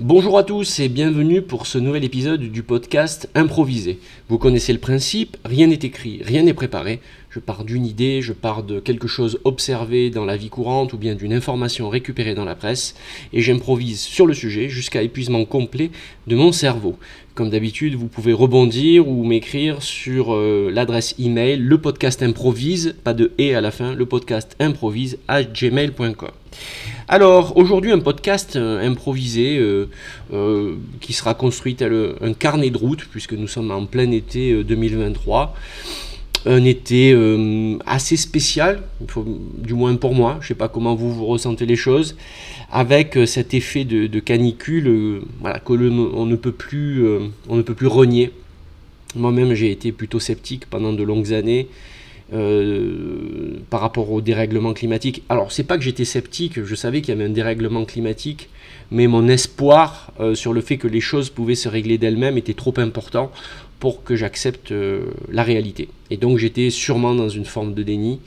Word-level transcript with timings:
Bonjour 0.00 0.38
à 0.38 0.44
tous 0.44 0.78
et 0.78 0.88
bienvenue 0.88 1.42
pour 1.42 1.66
ce 1.66 1.76
nouvel 1.76 2.04
épisode 2.04 2.40
du 2.40 2.62
podcast 2.62 3.28
Improvisé. 3.34 3.98
Vous 4.28 4.38
connaissez 4.38 4.72
le 4.72 4.78
principe, 4.78 5.36
rien 5.44 5.66
n'est 5.66 5.74
écrit, 5.74 6.20
rien 6.22 6.44
n'est 6.44 6.54
préparé. 6.54 7.00
Je 7.30 7.40
pars 7.40 7.64
d'une 7.64 7.84
idée, 7.84 8.22
je 8.22 8.32
pars 8.32 8.62
de 8.62 8.78
quelque 8.78 9.08
chose 9.08 9.40
observé 9.42 10.10
dans 10.10 10.24
la 10.24 10.36
vie 10.36 10.50
courante 10.50 10.92
ou 10.92 10.98
bien 10.98 11.16
d'une 11.16 11.32
information 11.32 11.88
récupérée 11.88 12.36
dans 12.36 12.44
la 12.44 12.54
presse 12.54 12.94
et 13.32 13.40
j'improvise 13.40 13.98
sur 13.98 14.28
le 14.28 14.34
sujet 14.34 14.68
jusqu'à 14.68 15.02
épuisement 15.02 15.44
complet 15.44 15.90
de 16.28 16.36
mon 16.36 16.52
cerveau. 16.52 16.96
Comme 17.34 17.50
d'habitude, 17.50 17.96
vous 17.96 18.06
pouvez 18.06 18.32
rebondir 18.32 19.08
ou 19.08 19.24
m'écrire 19.24 19.82
sur 19.82 20.32
euh, 20.32 20.70
l'adresse 20.72 21.16
email 21.18 21.56
le 21.56 21.78
podcast 21.80 22.22
improvise, 22.22 22.94
pas 23.02 23.14
de 23.14 23.32
et 23.38 23.56
à 23.56 23.60
la 23.60 23.72
fin, 23.72 23.94
le 23.94 24.06
podcast 24.06 24.54
improvise 24.60 25.18
à 25.26 25.42
gmail.com. 25.42 26.30
Alors, 27.10 27.56
aujourd'hui, 27.56 27.90
un 27.90 28.00
podcast 28.00 28.56
euh, 28.56 28.86
improvisé 28.86 29.56
euh, 29.56 29.88
euh, 30.34 30.74
qui 31.00 31.14
sera 31.14 31.32
construit 31.32 31.74
tel 31.74 32.14
un 32.20 32.34
carnet 32.34 32.68
de 32.68 32.76
route, 32.76 33.06
puisque 33.10 33.32
nous 33.32 33.48
sommes 33.48 33.70
en 33.70 33.86
plein 33.86 34.10
été 34.10 34.62
2023. 34.62 35.54
Un 36.44 36.64
été 36.64 37.16
assez 37.84 38.16
spécial, 38.16 38.82
du 39.58 39.74
moins 39.74 39.96
pour 39.96 40.14
moi, 40.14 40.36
je 40.40 40.44
ne 40.44 40.48
sais 40.48 40.54
pas 40.54 40.68
comment 40.68 40.94
vous, 40.94 41.12
vous 41.12 41.26
ressentez 41.26 41.66
les 41.66 41.76
choses, 41.76 42.16
avec 42.70 43.18
cet 43.26 43.54
effet 43.54 43.84
de, 43.84 44.20
canicule 44.20 45.20
voilà, 45.40 45.58
que 45.58 45.72
on, 45.72 46.26
ne 46.26 46.36
peut 46.36 46.52
plus, 46.52 47.04
on 47.48 47.56
ne 47.56 47.62
peut 47.62 47.74
plus 47.74 47.88
renier. 47.88 48.30
Moi-même, 49.16 49.52
j'ai 49.54 49.72
été 49.72 49.90
plutôt 49.90 50.20
sceptique 50.20 50.66
pendant 50.70 50.92
de 50.92 51.02
longues 51.02 51.32
années. 51.32 51.68
Euh, 52.34 53.56
par 53.70 53.80
rapport 53.80 54.12
au 54.12 54.20
dérèglement 54.20 54.74
climatique. 54.74 55.22
Alors, 55.30 55.50
c'est 55.50 55.64
pas 55.64 55.78
que 55.78 55.82
j'étais 55.82 56.04
sceptique, 56.04 56.62
je 56.62 56.74
savais 56.74 57.00
qu'il 57.00 57.14
y 57.14 57.16
avait 57.16 57.24
un 57.24 57.32
dérèglement 57.32 57.86
climatique, 57.86 58.50
mais 58.90 59.06
mon 59.06 59.28
espoir 59.28 60.12
euh, 60.20 60.34
sur 60.34 60.52
le 60.52 60.60
fait 60.60 60.76
que 60.76 60.88
les 60.88 61.00
choses 61.00 61.30
pouvaient 61.30 61.54
se 61.54 61.70
régler 61.70 61.96
d'elles-mêmes 61.96 62.36
était 62.36 62.52
trop 62.52 62.74
important 62.76 63.32
pour 63.80 64.04
que 64.04 64.14
j'accepte 64.14 64.72
euh, 64.72 65.06
la 65.32 65.42
réalité. 65.42 65.88
Et 66.10 66.18
donc, 66.18 66.36
j'étais 66.36 66.68
sûrement 66.68 67.14
dans 67.14 67.30
une 67.30 67.46
forme 67.46 67.72
de 67.72 67.82
déni. 67.82 68.20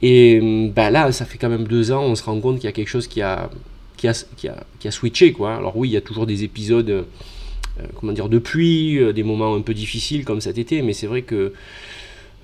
Et 0.00 0.70
bah, 0.72 0.90
là, 0.90 1.10
ça 1.10 1.24
fait 1.24 1.38
quand 1.38 1.48
même 1.50 1.66
deux 1.66 1.90
ans, 1.90 2.04
on 2.04 2.14
se 2.14 2.22
rend 2.22 2.38
compte 2.38 2.58
qu'il 2.58 2.66
y 2.66 2.68
a 2.68 2.72
quelque 2.72 2.86
chose 2.86 3.08
qui 3.08 3.20
a, 3.20 3.50
qui 3.96 4.06
a, 4.06 4.12
qui 4.36 4.46
a, 4.46 4.64
qui 4.78 4.86
a 4.86 4.92
switché. 4.92 5.32
Quoi. 5.32 5.56
Alors, 5.56 5.76
oui, 5.76 5.88
il 5.88 5.92
y 5.92 5.96
a 5.96 6.02
toujours 6.02 6.26
des 6.26 6.44
épisodes. 6.44 7.04
comment 7.98 8.12
dire, 8.12 8.28
de 8.28 8.38
pluie, 8.38 9.12
des 9.12 9.24
moments 9.24 9.56
un 9.56 9.60
peu 9.60 9.74
difficiles 9.74 10.24
comme 10.24 10.40
cet 10.40 10.56
été, 10.56 10.82
mais 10.82 10.92
c'est 10.92 11.08
vrai 11.08 11.22
que 11.22 11.52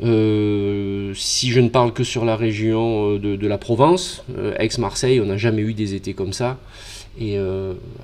euh, 0.03 1.12
si 1.15 1.51
je 1.51 1.61
ne 1.61 1.69
parle 1.69 1.93
que 1.93 2.05
sur 2.05 2.25
la 2.25 2.34
région 2.37 3.17
euh, 3.17 3.19
de, 3.19 3.47
la 3.47 3.59
Provence, 3.59 4.25
euh, 4.39 4.55
Aix-Marseille, 4.59 5.20
on 5.20 5.27
n'a 5.27 5.37
jamais 5.37 5.61
eu 5.62 5.75
des 5.75 5.95
étés 5.95 6.15
comme 6.15 6.33
ça. 6.33 6.59
Et 7.20 7.37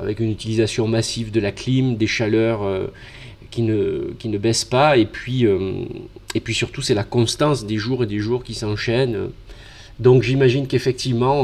avec 0.00 0.20
une 0.20 0.30
utilisation 0.30 0.88
massive 0.88 1.30
de 1.30 1.40
la 1.40 1.52
clim, 1.52 1.96
des 1.96 2.08
chaleurs 2.08 2.60
qui, 3.50 3.62
ne, 3.62 4.10
qui 4.18 4.28
ne 4.28 4.36
baissent 4.36 4.64
pas, 4.64 4.98
et 4.98 5.06
puis, 5.06 5.46
et 6.34 6.40
puis 6.40 6.52
surtout 6.52 6.82
c'est 6.82 6.92
la 6.92 7.04
constance 7.04 7.64
des 7.64 7.78
jours 7.78 8.02
et 8.02 8.06
des 8.06 8.18
jours 8.18 8.42
qui 8.42 8.52
s'enchaînent. 8.52 9.30
Donc 10.00 10.22
j'imagine 10.22 10.66
qu'effectivement, 10.66 11.42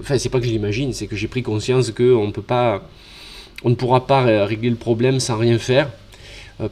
enfin 0.00 0.16
c'est 0.16 0.30
pas 0.30 0.40
que 0.40 0.46
j'imagine, 0.46 0.94
c'est 0.94 1.08
que 1.08 1.16
j'ai 1.16 1.28
pris 1.28 1.42
conscience 1.42 1.90
qu'on 1.90 2.28
ne 2.28 3.74
pourra 3.74 4.06
pas 4.06 4.46
régler 4.46 4.70
le 4.70 4.76
problème 4.76 5.18
sans 5.20 5.36
rien 5.36 5.58
faire. 5.58 5.90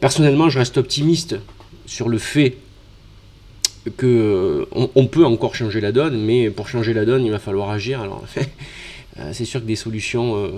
personnellement, 0.00 0.48
je 0.48 0.60
reste 0.60 0.78
optimiste 0.78 1.36
sur 1.86 2.08
le 2.08 2.18
fait 2.18 2.56
que 3.96 4.06
euh, 4.06 4.88
on, 4.94 5.06
peut 5.06 5.24
encore 5.24 5.54
changer 5.54 5.80
la 5.80 5.92
donne, 5.92 6.18
mais 6.18 6.50
pour 6.50 6.68
changer 6.68 6.94
la 6.94 7.04
donne, 7.04 7.24
il 7.24 7.30
va 7.30 7.38
falloir 7.38 7.70
agir. 7.70 8.00
Alors, 8.00 8.24
euh, 9.18 9.30
c'est 9.32 9.44
sûr 9.44 9.60
que 9.60 9.66
des 9.66 9.76
solutions. 9.76 10.36
Euh, 10.36 10.48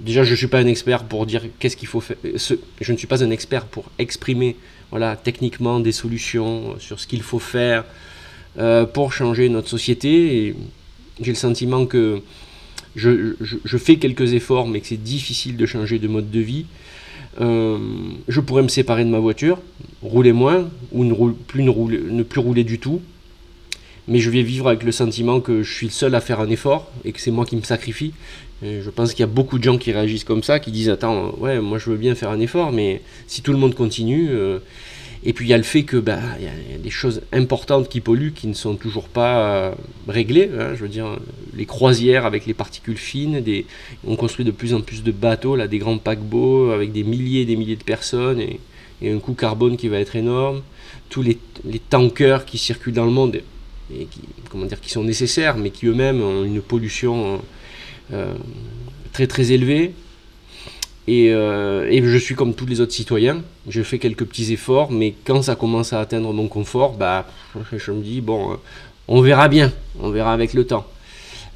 déjà, 0.00 0.24
je 0.24 0.32
ne 0.32 0.36
suis 0.36 0.48
pas 0.48 0.58
un 0.58 0.66
expert 0.66 1.04
pour 1.04 1.26
dire 1.26 1.44
qu'est-ce 1.58 1.76
qu'il 1.76 1.88
faut 1.88 2.00
faire. 2.00 2.16
je 2.24 2.92
ne 2.92 2.96
suis 2.96 3.06
pas 3.06 3.22
un 3.22 3.30
expert 3.30 3.66
pour 3.66 3.84
exprimer, 3.98 4.56
voilà, 4.90 5.16
techniquement 5.16 5.80
des 5.80 5.92
solutions 5.92 6.78
sur 6.78 6.98
ce 6.98 7.06
qu'il 7.06 7.22
faut 7.22 7.38
faire 7.38 7.84
pour 8.92 9.12
changer 9.12 9.48
notre 9.48 9.68
société. 9.68 10.56
J'ai 11.20 11.30
le 11.30 11.36
sentiment 11.36 11.86
que 11.86 12.22
je, 12.96 13.34
je, 13.40 13.78
fais 13.78 13.96
quelques 13.96 14.32
efforts, 14.32 14.66
mais 14.66 14.80
que 14.80 14.88
c'est 14.88 15.02
difficile 15.02 15.56
de 15.56 15.64
changer 15.64 16.00
de 16.00 16.08
mode 16.08 16.30
de 16.30 16.40
vie. 16.40 16.66
Euh, 17.40 17.78
je 18.26 18.40
pourrais 18.40 18.62
me 18.62 18.68
séparer 18.68 19.04
de 19.04 19.10
ma 19.10 19.18
voiture, 19.18 19.60
rouler 20.02 20.32
moins 20.32 20.68
ou 20.92 21.04
ne, 21.04 21.14
plus 21.32 21.62
ne, 21.62 22.22
plus 22.22 22.40
rouler 22.40 22.64
du 22.64 22.78
tout. 22.78 23.00
Mais 24.08 24.18
je 24.20 24.30
vais 24.30 24.42
vivre 24.42 24.68
avec 24.68 24.82
le 24.84 24.92
sentiment 24.92 25.40
que 25.40 25.62
je 25.62 25.72
suis 25.72 25.86
le 25.86 25.92
seul 25.92 26.14
à 26.14 26.20
faire 26.20 26.40
un 26.40 26.48
effort 26.48 26.90
et 27.04 27.12
que 27.12 27.20
c'est 27.20 27.30
moi 27.30 27.44
qui 27.44 27.56
me 27.56 27.62
sacrifie. 27.62 28.14
je 28.62 28.88
pense 28.90 29.12
qu'il 29.12 29.20
y 29.20 29.24
a 29.24 29.26
beaucoup 29.26 29.58
de 29.58 29.64
gens 29.64 29.76
qui 29.76 29.92
réagissent 29.92 30.24
comme 30.24 30.42
ça, 30.42 30.58
qui 30.60 30.70
disent 30.70 30.88
Attends, 30.88 31.34
ouais, 31.38 31.60
moi 31.60 31.78
je 31.78 31.90
veux 31.90 31.96
bien 31.96 32.14
faire 32.14 32.30
un 32.30 32.40
effort, 32.40 32.72
mais 32.72 33.02
si 33.26 33.42
tout 33.42 33.52
le 33.52 33.58
monde 33.58 33.74
continue, 33.74 34.30
euh, 34.30 34.60
et 35.24 35.32
puis 35.32 35.46
il 35.46 35.48
y 35.48 35.54
a 35.54 35.56
le 35.56 35.64
fait 35.64 35.82
que 35.82 35.96
bah, 35.96 36.18
y, 36.40 36.46
a 36.46 36.78
des 36.78 36.90
choses 36.90 37.22
importantes 37.32 37.88
qui 37.88 38.00
polluent 38.00 38.32
qui 38.32 38.46
ne 38.46 38.54
sont 38.54 38.76
toujours 38.76 39.08
pas 39.08 39.38
euh, 39.38 39.72
réglées. 40.06 40.50
Hein, 40.56 40.74
je 40.74 40.82
veux 40.82 40.88
dire, 40.88 41.18
les 41.54 41.66
croisières 41.66 42.24
avec 42.24 42.46
les 42.46 42.54
particules 42.54 42.96
fines, 42.96 43.42
on 44.06 44.16
construit 44.16 44.44
de 44.44 44.50
plus 44.50 44.74
en 44.74 44.80
plus 44.80 45.02
de 45.02 45.10
bateaux, 45.10 45.56
là, 45.56 45.66
des 45.66 45.78
grands 45.78 45.98
paquebots 45.98 46.70
avec 46.70 46.92
des 46.92 47.02
milliers 47.02 47.42
et 47.42 47.46
des 47.46 47.56
milliers 47.56 47.76
de 47.76 47.84
personnes 47.84 48.40
et, 48.40 48.60
un 49.00 49.18
coût 49.20 49.34
carbone 49.34 49.76
qui 49.76 49.86
va 49.86 50.00
être 50.00 50.16
énorme. 50.16 50.62
Tous 51.08 51.22
les, 51.22 51.38
tankers 51.88 52.44
qui 52.44 52.58
circulent 52.58 52.94
dans 52.94 53.04
le 53.04 53.12
monde 53.12 53.40
et 53.94 54.06
qui, 54.06 54.20
comment 54.50 54.66
dire, 54.66 54.80
qui 54.80 54.90
sont 54.90 55.04
nécessaires, 55.04 55.56
mais 55.56 55.70
qui 55.70 55.86
eux-mêmes 55.86 56.20
ont 56.20 56.42
une 56.42 56.60
pollution 56.60 57.40
euh, 58.12 58.34
très 59.12 59.28
très 59.28 59.52
élevée. 59.52 59.94
Euh, 61.08 61.88
et, 61.90 62.02
je 62.02 62.18
suis 62.18 62.34
comme 62.34 62.54
tous 62.54 62.66
les 62.66 62.80
autres 62.80 62.92
citoyens, 62.92 63.42
je 63.68 63.82
fais 63.82 63.98
quelques 63.98 64.24
petits 64.24 64.52
efforts, 64.52 64.90
mais 64.90 65.14
quand 65.24 65.42
ça 65.42 65.54
commence 65.56 65.92
à 65.92 66.00
atteindre 66.00 66.32
mon 66.32 66.48
confort, 66.48 66.94
bah, 66.96 67.26
je 67.72 67.92
me 67.92 68.02
dis, 68.02 68.20
bon, 68.20 68.52
euh, 68.52 68.56
on 69.06 69.20
verra 69.20 69.48
bien, 69.48 69.72
on 70.00 70.10
verra 70.10 70.32
avec 70.32 70.52
le 70.52 70.64
temps. 70.64 70.86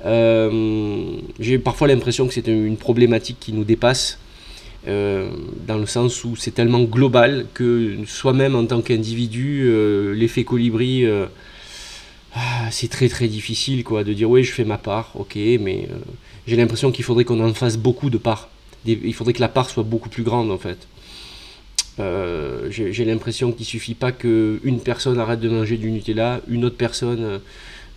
Euh, 0.05 1.17
j'ai 1.39 1.59
parfois 1.59 1.87
l'impression 1.87 2.27
que 2.27 2.35
c'est 2.35 2.49
une 2.49 2.77
problématique 2.77 3.39
qui 3.41 3.53
nous 3.53 3.65
dépasse, 3.65 4.19
dans 4.85 5.79
le 5.79 5.87
sens 5.87 6.25
où 6.25 6.35
c'est 6.35 6.51
tellement 6.51 6.83
global 6.83 7.47
que 7.55 7.99
soi-même 8.05 8.57
en 8.57 8.67
tant 8.67 8.81
qu'individu, 8.81 9.71
l'effet 10.13 10.43
colibri, 10.43 11.07
ah, 12.35 12.69
c'est 12.73 12.91
très 12.91 13.09
très 13.09 13.29
difficile 13.29 13.85
quoi, 13.85 14.03
de 14.03 14.13
dire 14.13 14.29
oui 14.29 14.43
je 14.43 14.51
fais 14.51 14.65
ma 14.65 14.79
part, 14.79 15.13
ok, 15.15 15.37
mais 15.61 15.87
j'ai 16.49 16.57
l'impression 16.57 16.91
qu'il 16.91 17.05
faudrait 17.05 17.23
qu'on 17.23 17.39
en 17.39 17.55
fasse 17.55 17.77
beaucoup 17.77 18.11
de 18.11 18.19
parts 18.19 18.49
il 18.87 19.15
faudrait 19.15 19.33
que 19.33 19.41
la 19.41 19.49
part 19.49 19.71
soit 19.71 19.85
beaucoup 19.85 20.09
plus 20.09 20.23
grande 20.23 20.51
en 20.51 20.59
fait. 20.59 20.87
Euh, 22.01 22.69
j'ai 22.71 23.05
l'impression 23.05 23.53
qu'il 23.53 23.67
suffit 23.67 23.95
pas 23.95 24.13
qu'une 24.13 24.81
personne 24.83 25.19
arrête 25.19 25.41
de 25.41 25.49
manger 25.49 25.77
du 25.77 25.91
Nutella, 25.91 26.41
une 26.49 26.65
autre 26.65 26.77
personne 26.77 27.23
euh, 27.23 27.39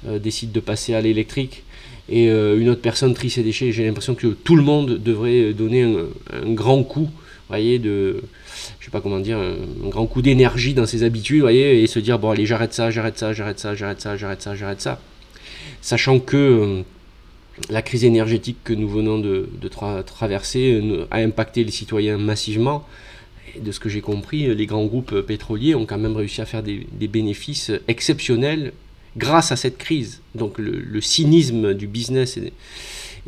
euh, 0.07 0.19
décide 0.19 0.51
de 0.51 0.59
passer 0.59 0.93
à 0.93 1.01
l'électrique 1.01 1.63
et 2.07 2.27
une 2.27 2.69
autre 2.69 2.81
personne 2.81 3.15
trie 3.15 3.31
ses 3.31 3.41
déchets. 3.41 3.71
J'ai 3.71 3.83
l'impression 3.83 4.13
que 4.13 4.27
tout 4.27 4.55
le 4.55 4.61
monde 4.61 4.99
devrait 4.99 5.53
donner 5.53 5.81
un, 5.81 6.51
grand 6.53 6.83
coup, 6.83 7.09
voyez, 7.49 7.79
de, 7.79 8.21
je 8.79 8.85
sais 8.85 8.91
pas 8.91 9.01
comment 9.01 9.19
dire, 9.19 9.39
un, 9.39 9.89
grand 9.89 10.05
coup 10.05 10.21
d'énergie 10.21 10.75
dans 10.75 10.85
ses 10.85 11.01
habitudes, 11.01 11.41
voyez, 11.41 11.81
et 11.81 11.87
se 11.87 11.97
dire 11.97 12.19
bon 12.19 12.29
allez 12.29 12.45
j'arrête 12.45 12.75
ça, 12.75 12.91
j'arrête 12.91 13.17
ça, 13.17 13.33
j'arrête 13.33 13.57
ça, 13.57 13.73
j'arrête 13.73 14.01
ça, 14.01 14.17
j'arrête 14.17 14.41
ça, 14.43 14.53
j'arrête 14.53 14.81
ça, 14.81 15.01
sachant 15.81 16.19
que 16.19 16.83
la 17.69 17.81
crise 17.81 18.03
énergétique 18.03 18.57
que 18.63 18.73
nous 18.73 18.89
venons 18.89 19.19
de, 19.19 19.47
traverser 20.05 20.73
euh, 20.73 21.07
a 21.11 21.17
impacté 21.17 21.63
les 21.63 21.71
citoyens 21.71 22.17
massivement. 22.17 22.85
De 23.59 23.71
ce 23.71 23.79
que 23.79 23.87
j'ai 23.87 24.01
compris, 24.01 24.53
les 24.53 24.65
grands 24.65 24.85
groupes 24.85 25.21
pétroliers 25.21 25.75
ont 25.75 25.85
quand 25.85 25.97
même 25.97 26.17
réussi 26.17 26.41
à 26.41 26.45
faire 26.45 26.61
des, 26.61 27.07
bénéfices 27.07 27.71
exceptionnels 27.87 28.73
grâce 29.15 29.53
à 29.53 29.55
cette 29.55 29.77
crise. 29.77 30.21
Donc 30.35 30.57
le, 30.57 30.99
cynisme 30.99 31.73
du 31.73 31.87
business 31.87 32.37
et, 32.37 32.51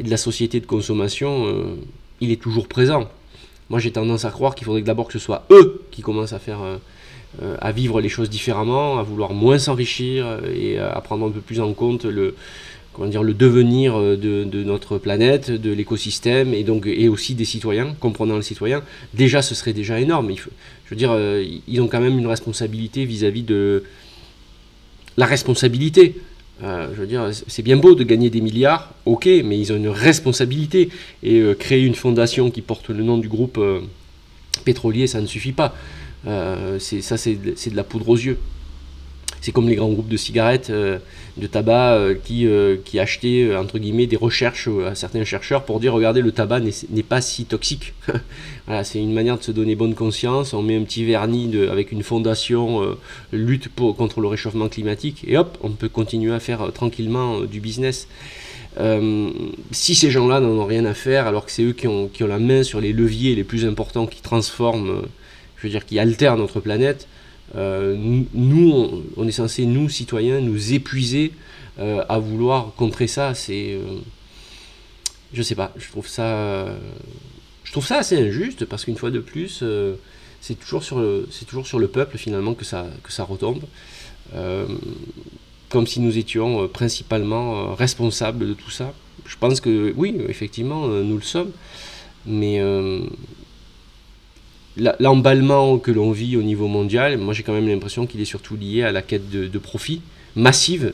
de 0.04 0.10
la 0.10 0.18
société 0.18 0.60
de 0.60 0.66
consommation, 0.66 1.48
euh, 1.48 1.76
il 2.20 2.32
est 2.32 2.42
toujours 2.42 2.68
présent. 2.68 3.10
Moi 3.70 3.80
j'ai 3.80 3.92
tendance 3.92 4.26
à 4.26 4.32
croire 4.32 4.54
qu'il 4.54 4.66
faudrait 4.66 4.82
d'abord 4.82 5.08
que 5.08 5.14
ce 5.14 5.20
soit 5.20 5.46
eux 5.52 5.86
qui 5.92 6.02
commencent 6.02 6.34
à 6.34 6.40
faire... 6.40 6.62
Euh, 6.62 6.78
à 7.60 7.72
vivre 7.72 8.00
les 8.02 8.10
choses 8.10 8.32
différemment, 8.32 8.98
à 8.98 9.04
vouloir 9.04 9.34
moins 9.34 9.60
s'enrichir 9.60 10.40
et 10.56 10.80
à 10.80 11.00
prendre 11.02 11.28
un 11.28 11.30
peu 11.30 11.42
plus 11.42 11.60
en 11.60 11.74
compte 11.74 12.06
le, 12.06 12.36
dire, 13.06 13.22
le 13.22 13.34
devenir 13.34 13.96
euh, 13.96 14.16
de, 14.18 14.64
notre 14.64 14.98
planète, 14.98 15.52
de 15.52 15.72
l'écosystème 15.72 16.54
et 16.54 16.64
donc 16.64 16.88
et 16.88 17.08
aussi 17.08 17.36
des 17.36 17.46
citoyens, 17.46 17.96
comprenant 18.00 18.38
les 18.38 18.42
citoyens, 18.42 18.82
déjà 19.14 19.42
ce 19.42 19.54
serait 19.54 19.74
déjà 19.74 20.00
énorme. 20.00 20.32
Je 20.36 20.90
veux 20.90 20.96
dire, 20.96 21.12
euh, 21.12 21.46
ils 21.68 21.82
ont 21.82 21.88
quand 21.88 22.02
même 22.02 22.18
une 22.18 22.28
responsabilité 22.28 23.06
vis-à-vis 23.06 23.44
de 23.44 23.84
la 25.16 25.26
responsabilité. 25.26 26.16
Euh, 26.64 26.88
je 26.96 27.02
veux 27.02 27.08
dire, 27.08 27.30
c'est 27.48 27.62
bien 27.62 27.78
beau 27.78 27.94
de 27.94 28.04
gagner 28.04 28.32
des 28.32 28.42
milliards, 28.42 28.94
ok, 29.06 29.28
mais 29.46 29.60
ils 29.60 29.72
ont 29.72 29.78
une 29.78 29.90
responsabilité. 29.90 30.90
Et 31.22 31.44
créer 31.60 31.84
une 31.84 31.96
fondation 31.96 32.50
qui 32.50 32.62
porte 32.62 32.90
le 32.90 33.04
nom 33.04 33.20
du 33.20 33.28
groupe 33.28 33.60
pétrolier, 34.66 35.06
ça 35.06 35.22
ne 35.22 35.28
suffit 35.28 35.52
pas. 35.52 35.76
ça, 36.26 37.18
c'est 37.18 37.36
de 37.36 37.76
la 37.76 37.84
poudre 37.84 38.10
aux 38.10 38.18
yeux. 38.18 38.40
C'est 39.48 39.54
comme 39.54 39.70
les 39.70 39.76
grands 39.76 39.88
groupes 39.88 40.10
de 40.10 40.18
cigarettes, 40.18 40.72
euh, 40.72 41.00
de 41.38 41.48
tabac 41.48 41.94
euh, 41.94 42.16
qui, 42.22 42.46
euh, 42.46 42.76
qui 42.84 43.00
achetaient 43.00 43.56
entre 43.56 43.80
guillemets 43.80 44.06
des 44.06 44.18
recherches 44.18 44.68
à 44.86 44.94
certains 44.94 45.24
chercheurs 45.24 45.64
pour 45.64 45.80
dire 45.80 45.94
regardez 45.94 46.22
le 46.22 46.34
tabac 46.34 46.60
n'est 46.60 47.04
pas 47.04 47.22
si 47.22 47.46
toxique. 47.46 47.94
voilà, 48.68 48.84
c'est 48.84 49.00
une 49.00 49.14
manière 49.14 49.38
de 49.38 49.44
se 49.44 49.54
donner 49.54 49.76
bonne 49.76 49.96
conscience. 49.96 50.54
On 50.54 50.62
met 50.62 50.76
un 50.76 50.84
petit 50.84 51.06
vernis 51.06 51.50
avec 51.72 51.94
une 51.94 52.04
fondation 52.04 52.98
lutte 53.32 53.70
contre 53.74 54.20
le 54.20 54.28
réchauffement 54.28 54.68
climatique 54.68 55.24
et 55.26 55.38
hop, 55.38 55.58
on 55.64 55.70
peut 55.70 55.88
continuer 55.88 56.34
à 56.34 56.42
faire 56.42 56.74
tranquillement 56.74 57.40
du 57.40 57.62
business. 57.62 58.10
si 59.72 59.96
ces 59.96 60.12
gens-là 60.12 60.42
n'en 60.42 60.62
ont 60.62 60.66
rien 60.66 60.84
à 60.84 60.94
faire, 60.94 61.26
alors 61.26 61.46
que 61.46 61.52
c'est 61.52 61.64
eux 61.64 61.72
qui 61.72 61.88
ont, 61.88 62.10
qui 62.10 62.26
ont, 62.26 62.28
la 62.28 62.40
main 62.40 62.64
sur 62.64 62.82
les 62.82 62.92
leviers 62.92 63.34
les 63.34 63.46
plus 63.46 63.66
importants 63.66 64.08
qui 64.08 64.22
transforment, 64.22 65.04
je 65.56 65.64
veux 65.64 65.70
dire, 65.70 65.86
qui 65.86 66.00
altèrent 66.00 66.36
notre 66.36 66.60
planète, 66.60 67.08
nous, 67.56 69.04
on, 69.16 69.28
est 69.28 69.32
censé, 69.32 69.66
nous, 69.66 69.90
citoyens, 69.90 70.42
nous 70.42 70.74
épuiser 70.74 71.32
euh, 71.80 72.04
à 72.10 72.20
vouloir 72.20 72.74
contrer 72.76 73.08
ça. 73.08 73.34
C'est. 73.34 73.74
Euh, 73.74 74.00
je 75.34 75.42
sais 75.42 75.56
pas, 75.56 75.74
je 75.78 75.88
trouve 75.90 76.08
ça. 76.08 76.68
je 77.64 77.72
trouve 77.72 77.86
ça 77.86 77.98
assez 77.98 78.18
injuste 78.18 78.66
parce 78.66 78.86
qu'une 78.86 78.96
fois 78.96 79.12
de 79.12 79.20
plus, 79.20 79.64
c'est 80.40 80.56
toujours, 80.56 80.84
sur 80.84 81.00
le, 81.00 81.28
toujours 81.48 81.68
sur 81.68 81.80
le 81.80 81.90
peuple 81.90 82.18
finalement 82.18 82.54
que 82.54 82.64
ça, 82.64 82.88
que 83.04 83.12
ça 83.12 83.26
retombe. 83.26 83.62
comme 85.70 85.86
si 85.86 86.00
nous 86.00 86.18
étions 86.18 86.68
principalement 86.70 87.76
responsables 87.76 88.48
de 88.48 88.54
tout 88.54 88.72
ça. 88.72 88.94
Je 89.26 89.36
pense 89.36 89.60
que 89.60 89.94
oui, 89.98 90.16
effectivement, 90.30 90.88
nous 90.88 91.18
le 91.18 91.22
sommes. 91.22 91.52
Mais 92.26 92.62
l'emballement 95.00 95.80
que 95.80 95.92
l'on 95.92 96.12
vit 96.12 96.38
au 96.38 96.44
niveau 96.44 96.68
mondial, 96.68 97.18
moi 97.18 97.34
j'ai 97.34 97.44
quand 97.44 97.54
même 97.54 97.68
l'impression 97.68 98.06
qu'il 98.06 98.22
est 98.22 98.26
surtout 98.26 98.56
lié 98.56 98.84
à 98.84 98.92
la 98.92 99.02
quête 99.02 99.30
de, 99.30 99.60
profit 99.60 100.02
massive, 100.36 100.94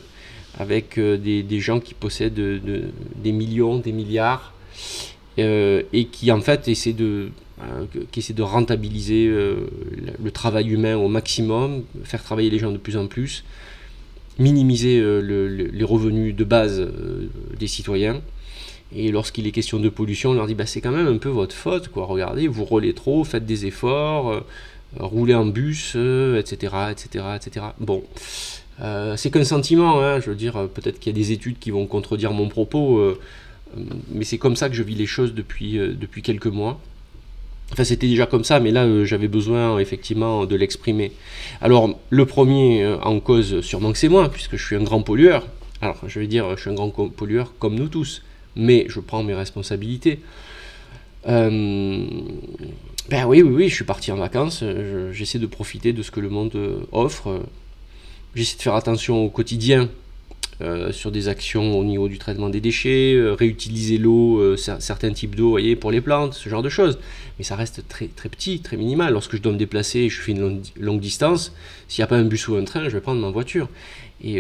avec 0.57 0.97
euh, 0.97 1.17
des, 1.17 1.59
gens 1.59 1.79
qui 1.79 1.93
possèdent 1.93 2.61
des 3.15 3.31
millions, 3.31 3.77
des 3.77 3.91
milliards, 3.91 4.53
euh, 5.39 5.81
et 5.91 6.05
qui 6.05 6.31
en 6.31 6.41
fait 6.41 6.67
essaient 6.67 6.93
de, 6.93 7.29
euh, 7.61 7.85
qui 8.11 8.19
essaient 8.19 8.33
de 8.33 8.43
rentabiliser 8.43 9.27
le 9.27 10.31
travail 10.31 10.69
humain 10.69 10.95
au 10.95 11.07
maximum, 11.07 11.83
faire 12.03 12.23
travailler 12.23 12.49
les 12.49 12.59
gens 12.59 12.71
de 12.71 12.77
plus 12.77 12.97
en 12.97 13.07
plus, 13.07 13.43
minimiser 14.39 15.01
les 15.21 15.83
revenus 15.83 16.35
de 16.35 16.43
base 16.43 16.87
des 17.59 17.67
citoyens 17.67 18.21
et 18.95 19.11
lorsqu'il 19.11 19.47
est 19.47 19.51
question 19.51 19.79
de 19.79 19.89
pollution, 19.89 20.31
on 20.31 20.33
leur 20.33 20.47
dit 20.47 20.55
bah, 20.55 20.65
c'est 20.65 20.81
quand 20.81 20.91
même 20.91 21.07
un 21.07 21.17
peu 21.17 21.29
votre 21.29 21.55
faute, 21.55 21.87
quoi. 21.89 22.05
Regardez, 22.05 22.47
vous 22.47 22.63
roulez 22.63 22.93
trop, 22.93 23.23
faites 23.23 23.45
des 23.45 23.65
efforts, 23.65 24.31
euh, 24.31 24.41
roulez 24.99 25.33
en 25.33 25.45
bus, 25.45 25.95
etc., 25.95 26.73
etc., 26.91 27.25
etc. 27.35 27.65
Bon, 27.79 28.03
euh, 28.81 29.15
c'est 29.17 29.31
qu'un 29.31 29.43
sentiment, 29.43 30.01
hein, 30.01 30.19
je 30.19 30.29
veux 30.29 30.35
dire, 30.35 30.67
peut-être 30.73 30.99
qu'il 30.99 31.11
y 31.11 31.15
a 31.15 31.19
des 31.19 31.31
études 31.31 31.59
qui 31.59 31.71
vont 31.71 31.87
contredire 31.87 32.33
mon 32.33 32.49
propos, 32.49 32.97
euh, 32.97 33.19
mais 34.11 34.25
c'est 34.25 34.37
comme 34.37 34.55
ça 34.55 34.69
que 34.69 34.75
je 34.75 34.83
vis 34.83 34.95
les 34.95 35.07
choses 35.07 35.33
depuis, 35.33 35.77
depuis 35.77 36.21
quelques 36.21 36.47
mois. 36.47 36.79
Enfin, 37.71 37.83
c'était 37.83 38.07
déjà 38.07 38.27
comme 38.27 38.43
ça, 38.43 38.59
mais 38.59 38.69
là, 38.69 39.03
j'avais 39.03 39.27
besoin 39.27 39.79
effectivement 39.79 40.45
de 40.45 40.55
l'exprimer. 40.55 41.11
Alors, 41.59 41.97
le 42.11 42.25
premier 42.27 42.85
en 43.01 43.19
cause, 43.19 43.61
sûrement 43.61 43.91
que 43.91 43.97
c'est 43.97 44.09
moi, 44.09 44.29
puisque 44.29 44.57
je 44.57 44.63
suis 44.63 44.75
un 44.75 44.83
grand 44.83 45.01
pollueur. 45.01 45.47
Alors, 45.81 45.97
je 46.05 46.19
vais 46.19 46.27
dire, 46.27 46.55
je 46.55 46.61
suis 46.61 46.69
un 46.69 46.75
grand 46.75 46.89
pollueur 46.91 47.53
comme 47.57 47.73
nous 47.73 47.87
tous 47.87 48.21
mais 48.55 48.85
je 48.89 48.99
prends 48.99 49.23
mes 49.23 49.33
responsabilités. 49.33 50.19
Euh, 51.27 52.07
ben 53.09 53.25
oui, 53.25 53.41
oui, 53.41 53.53
oui, 53.53 53.69
je 53.69 53.75
suis 53.75 53.85
parti 53.85 54.11
en 54.11 54.17
vacances, 54.17 54.63
j'essaie 55.11 55.39
de 55.39 55.45
profiter 55.45 55.93
de 55.93 56.01
ce 56.03 56.11
que 56.11 56.19
le 56.19 56.29
monde 56.29 56.57
offre, 56.91 57.41
j'essaie 58.35 58.57
de 58.57 58.61
faire 58.61 58.75
attention 58.75 59.23
au 59.23 59.29
quotidien 59.29 59.89
euh, 60.61 60.91
sur 60.91 61.11
des 61.11 61.27
actions 61.27 61.77
au 61.77 61.83
niveau 61.83 62.07
du 62.07 62.19
traitement 62.19 62.47
des 62.49 62.61
déchets, 62.61 63.15
euh, 63.15 63.33
réutiliser 63.33 63.97
l'eau, 63.97 64.55
certains 64.57 65.11
types 65.11 65.35
d'eau 65.35 65.49
voyez, 65.49 65.75
pour 65.75 65.91
les 65.91 65.99
plantes, 65.99 66.33
ce 66.33 66.47
genre 66.47 66.61
de 66.61 66.69
choses. 66.69 66.99
Mais 67.37 67.43
ça 67.43 67.55
reste 67.55 67.87
très, 67.87 68.07
très 68.07 68.29
petit, 68.29 68.59
très 68.59 68.77
minimal. 68.77 69.13
Lorsque 69.13 69.35
je 69.35 69.41
dois 69.41 69.51
me 69.51 69.57
déplacer 69.57 69.99
et 69.99 70.09
je 70.09 70.21
fais 70.21 70.31
une 70.31 70.61
longue, 70.79 70.99
distance, 70.99 71.53
s'il 71.87 72.01
n'y 72.01 72.03
a 72.03 72.07
pas 72.07 72.17
un 72.17 72.25
bus 72.25 72.47
ou 72.47 72.55
un 72.55 72.63
train, 72.63 72.83
je 72.85 72.91
vais 72.91 73.01
prendre 73.01 73.19
ma 73.19 73.29
voiture. 73.29 73.67
Et 74.23 74.39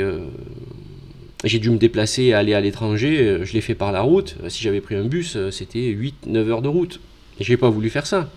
j'ai 1.43 1.59
dû 1.59 1.69
me 1.69 1.77
déplacer 1.77 2.23
et 2.23 2.33
aller 2.33 2.53
à 2.53 2.61
l'étranger, 2.61 3.19
euh, 3.19 3.45
je 3.45 3.53
l'ai 3.53 3.61
fait 3.61 3.75
par 3.75 3.91
la 3.91 4.01
route. 4.01 4.35
Euh, 4.43 4.49
si 4.49 4.63
j'avais 4.63 4.81
pris 4.81 4.95
un 4.95 5.03
bus, 5.03 5.35
euh, 5.35 5.51
c'était 5.51 5.79
8-9 5.79 6.49
heures 6.49 6.61
de 6.61 6.69
route. 6.69 6.99
Et 7.39 7.43
j'ai 7.43 7.57
pas 7.57 7.69
voulu 7.69 7.89
faire 7.89 8.05
ça. 8.05 8.29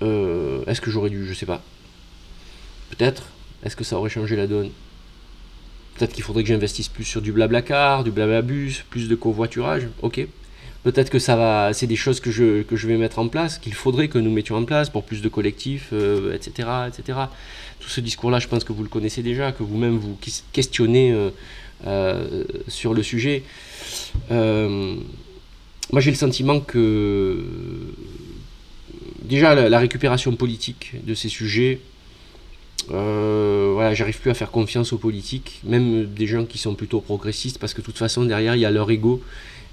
Est-ce 0.00 0.82
que 0.82 0.90
j'aurais 0.90 1.08
dû? 1.08 1.26
Je 1.26 1.32
sais 1.32 1.46
pas. 1.46 1.62
Peut-être. 2.90 3.28
Est-ce 3.64 3.74
que 3.74 3.84
ça 3.84 3.96
aurait 3.96 4.10
changé 4.10 4.36
la 4.36 4.46
donne? 4.46 4.70
Peut-être 5.94 6.12
qu'il 6.12 6.22
faudrait 6.22 6.42
que 6.42 6.48
j'investisse 6.48 6.88
plus 6.88 7.04
sur 7.04 7.22
du 7.22 7.32
blabla 7.32 7.62
car, 7.62 8.04
du 8.04 8.10
blabla 8.10 8.42
bus, 8.42 8.84
plus 8.90 9.08
de 9.08 9.14
covoiturage. 9.14 9.88
Ok. 10.02 10.26
Peut-être 10.88 11.10
que 11.10 11.18
ça 11.18 11.36
va, 11.36 11.72
c'est 11.74 11.86
des 11.86 11.96
choses 11.96 12.18
que 12.20 12.30
je, 12.30 12.62
que 12.62 12.76
je 12.76 12.86
vais 12.88 12.96
mettre 12.96 13.18
en 13.18 13.28
place, 13.28 13.58
qu'il 13.58 13.74
faudrait 13.74 14.08
que 14.08 14.18
nous 14.18 14.30
mettions 14.30 14.56
en 14.56 14.64
place 14.64 14.88
pour 14.88 15.04
plus 15.04 15.20
de 15.20 15.28
collectifs, 15.28 15.92
etc., 16.36 16.68
etc 16.88 17.28
tout 17.80 17.88
ce 17.88 18.00
discours-là, 18.00 18.38
je 18.38 18.48
pense 18.48 18.64
que 18.64 18.72
vous 18.72 18.82
le 18.82 18.88
connaissez 18.88 19.22
déjà, 19.22 19.52
que 19.52 19.62
vous-même 19.62 19.96
vous 19.96 20.18
questionnez 20.52 21.12
euh, 21.12 21.30
euh, 21.86 22.44
sur 22.66 22.94
le 22.94 23.02
sujet. 23.02 23.42
Euh, 24.30 24.96
moi, 25.92 26.00
j'ai 26.00 26.10
le 26.10 26.16
sentiment 26.16 26.60
que 26.60 27.44
déjà 29.22 29.54
la, 29.54 29.78
récupération 29.78 30.34
politique 30.36 30.92
de 31.04 31.14
ces 31.14 31.28
sujets, 31.28 31.80
voilà, 32.88 33.94
j'arrive 33.94 34.20
plus 34.20 34.30
à 34.30 34.34
faire 34.34 34.50
confiance 34.50 34.92
aux 34.92 34.98
politiques, 34.98 35.60
même 35.64 36.06
des 36.06 36.26
gens 36.26 36.44
qui 36.44 36.58
sont 36.58 36.74
plutôt 36.74 37.00
progressistes, 37.00 37.58
parce 37.58 37.74
que 37.74 37.80
de 37.80 37.86
toute 37.86 37.98
façon, 37.98 38.24
derrière, 38.24 38.54
il 38.54 38.60
y 38.60 38.66
a 38.66 38.70
leur 38.70 38.90
ego 38.90 39.22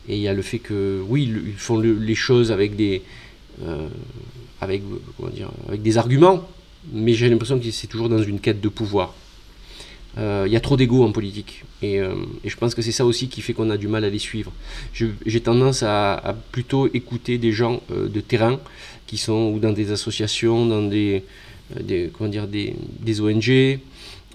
et 0.08 0.16
il 0.16 0.22
y 0.22 0.28
a 0.28 0.34
le 0.34 0.42
fait 0.42 0.60
que, 0.60 1.02
oui, 1.08 1.32
ils 1.48 1.54
font 1.54 1.80
les 1.80 2.16
choses 2.16 2.52
avec 2.52 2.76
des, 2.76 3.02
avec, 4.62 4.82
dire, 5.34 5.50
avec 5.68 5.82
des 5.82 5.98
arguments, 5.98 6.48
mais 6.94 7.14
j'ai 7.14 7.30
l'impression 7.30 7.60
que 7.60 7.72
c'est 7.72 7.88
toujours 7.88 8.10
dans 8.10 8.22
une 8.22 8.40
quête 8.40 8.62
de 8.62 8.70
pouvoir. 8.70 9.14
Euh, 10.18 10.46
il 10.48 10.54
y 10.54 10.56
a 10.56 10.62
trop 10.62 10.78
d'ego 10.78 11.04
en 11.04 11.12
politique. 11.12 11.64
Euh, 11.84 12.16
et, 12.44 12.50
je 12.50 12.58
pense 12.58 12.74
que 12.74 12.82
c'est 12.82 12.94
ça 12.94 13.06
aussi 13.06 13.28
qui 13.28 13.42
fait 13.42 13.54
qu'on 13.54 13.70
a 13.70 13.78
du 13.78 13.88
mal 13.88 14.04
à 14.06 14.10
les 14.10 14.20
suivre. 14.20 14.52
J'ai 14.94 15.42
tendance 15.42 15.84
à, 15.84 16.36
plutôt 16.52 16.88
écouter 16.94 17.38
des 17.38 17.52
gens 17.52 17.82
euh, 17.92 18.08
de 18.08 18.22
terrain 18.22 18.60
qui 19.08 19.18
sont 19.18 19.52
ou 19.54 19.60
dans 19.60 19.74
des 19.74 19.92
associations, 19.92 20.66
dans 20.66 20.84
des, 20.84 21.24
comment 22.14 22.30
dire, 22.30 22.48
des, 22.48 22.76
des 23.00 23.22
ONG, 23.22 23.80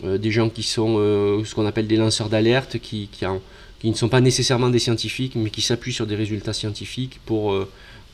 des 0.04 0.30
gens 0.30 0.48
qui 0.48 0.62
sont 0.62 0.96
ce 1.44 1.54
qu'on 1.54 1.66
appelle 1.66 1.88
des 1.88 1.96
lanceurs 1.96 2.28
d'alerte, 2.28 2.78
qui, 2.78 3.08
qui, 3.10 3.24
qui, 3.80 3.90
ne 3.90 3.94
sont 3.94 4.08
pas 4.08 4.20
nécessairement 4.20 4.70
des 4.70 4.78
scientifiques, 4.78 5.34
mais 5.34 5.50
qui 5.50 5.62
s'appuient 5.62 5.92
sur 5.92 6.06
des 6.06 6.16
résultats 6.16 6.52
scientifiques 6.52 7.20
pour 7.26 7.66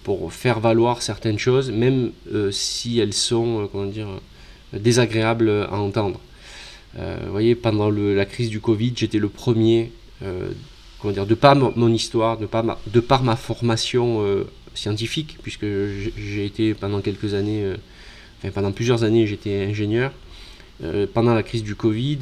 pour 0.07 0.33
faire 0.33 0.61
valoir 0.61 1.03
certaines 1.03 1.37
choses, 1.37 1.73
même 1.73 2.13
euh, 2.33 2.53
si 2.53 3.01
elles 3.01 3.13
sont 3.13 3.63
euh, 3.63 3.67
comment 3.67 3.87
dire, 3.87 4.07
désagréables 4.73 5.51
à 5.69 5.81
entendre. 5.81 6.21
Euh, 6.97 7.17
vous 7.25 7.33
voyez, 7.33 7.57
pendant 7.57 7.91
la 7.91 8.25
crise 8.25 8.49
du 8.49 8.61
Covid, 8.61 8.93
j'étais 8.95 9.19
le 9.19 9.29
premier, 9.29 9.91
comment 11.01 11.13
dire, 11.13 11.27
de 11.27 11.35
par 11.35 11.57
mon 11.57 11.93
histoire, 11.93 12.39
de 12.39 12.47
par 12.47 12.63
ma, 12.63 12.79
de 12.87 13.01
par 13.01 13.25
ma 13.25 13.35
formation 13.35 14.25
scientifique, 14.75 15.39
puisque 15.43 15.67
j'ai 16.17 16.47
été 16.47 16.75
pendant 16.75 17.01
quelques 17.01 17.35
années, 17.35 17.75
enfin 18.39 18.51
pendant 18.53 18.71
plusieurs 18.71 19.03
années, 19.03 19.27
j'étais 19.27 19.67
ingénieur. 19.69 20.13
pendant 21.15 21.35
la 21.35 21.43
crise 21.43 21.65
du 21.65 21.75
Covid, 21.75 22.21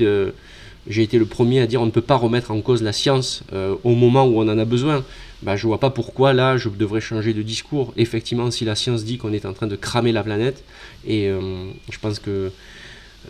j'ai 0.89 1.03
été 1.03 1.19
le 1.19 1.27
premier 1.27 1.61
à 1.61 1.67
dire 1.67 1.81
on 1.81 1.87
ne 1.87 1.91
peut 1.91 2.01
pas 2.01 2.17
remettre 2.17 2.51
en 2.51 2.61
cause 2.61 2.83
la 2.83 2.93
science 2.93 3.43
au 3.53 3.95
moment 3.95 4.25
où 4.27 4.41
on 4.41 4.49
en 4.49 4.59
a 4.59 4.65
besoin 4.65 5.05
bah, 5.45 5.57
je 5.57 5.67
vois 5.67 5.79
pas 5.79 5.91
pourquoi 5.91 6.33
là 6.33 6.57
je 6.57 6.71
devrais 6.71 7.03
changer 7.03 7.35
de 7.35 7.43
discours. 7.43 7.93
Effectivement, 7.99 8.51
si 8.51 8.65
la 8.65 8.75
science 8.75 9.05
dit 9.05 9.19
qu'on 9.19 9.33
est 9.33 9.45
en 9.45 9.53
train 9.53 9.67
de 9.67 9.77
cramer 9.77 10.11
la 10.11 10.23
planète, 10.23 10.65
et 11.07 11.29
euh, 11.29 11.71
je 11.91 11.99
pense 11.99 12.19
que 12.19 12.51